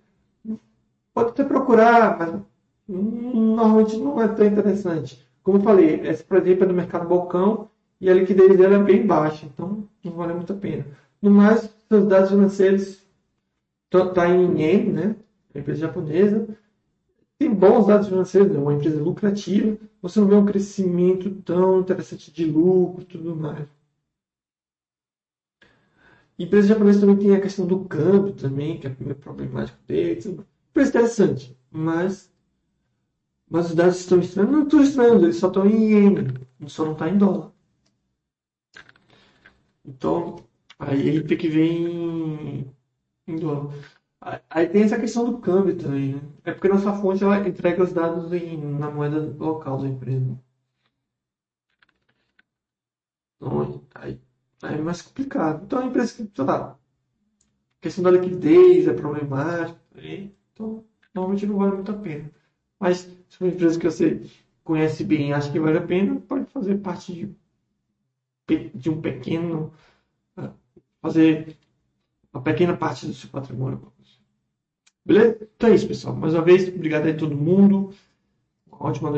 [1.12, 2.40] Pode até procurar, mas
[2.88, 5.26] normalmente não é tão interessante.
[5.42, 7.68] Como eu falei, essa, exemplo, é do mercado balcão
[8.00, 10.86] e a liquidez dela é bem baixa, então não vale muito a pena.
[11.20, 13.02] No mais, seus dados financeiros
[13.84, 15.16] estão tá em yen, né?
[15.54, 16.48] Empresa japonesa
[17.38, 22.32] tem bons dados financeiros, é uma empresa lucrativa, você não vê um crescimento tão interessante
[22.32, 23.68] de lucro e tudo mais.
[26.38, 30.26] Empresa japonesa também tem a questão do câmbio também, que é meio problemático deles.
[30.26, 32.32] Empresa interessante, mas,
[33.50, 34.52] mas os dados estão estranhos.
[34.52, 36.34] Não estão estranhos, eles só estão em iene,
[36.66, 37.52] só não está em dólar.
[39.84, 40.36] Então,
[40.78, 42.70] aí ele tem que ver em,
[43.26, 43.74] em dólar.
[44.50, 46.22] Aí tem essa questão do câmbio também, né?
[46.44, 50.36] É porque nossa fonte ela entrega os dados em, na moeda local da empresa.
[53.36, 54.20] Então, aí,
[54.62, 55.64] aí é mais complicado.
[55.64, 56.76] Então, a empresa que, sei lá,
[57.80, 59.78] questão da liquidez é problemática,
[60.52, 62.30] então, normalmente não vale muito a pena.
[62.80, 64.22] Mas, se uma empresa que você
[64.64, 67.34] conhece bem e acha que vale a pena, pode fazer parte
[68.48, 69.72] de, de um pequeno,
[70.36, 70.52] ah,
[71.02, 71.56] fazer
[72.34, 73.92] uma pequena parte do seu patrimônio.
[75.04, 75.38] Beleza?
[75.56, 76.14] Então é isso, pessoal.
[76.16, 77.92] Mais uma vez, obrigado aí a todo mundo.
[78.70, 79.12] Uma ótima noite.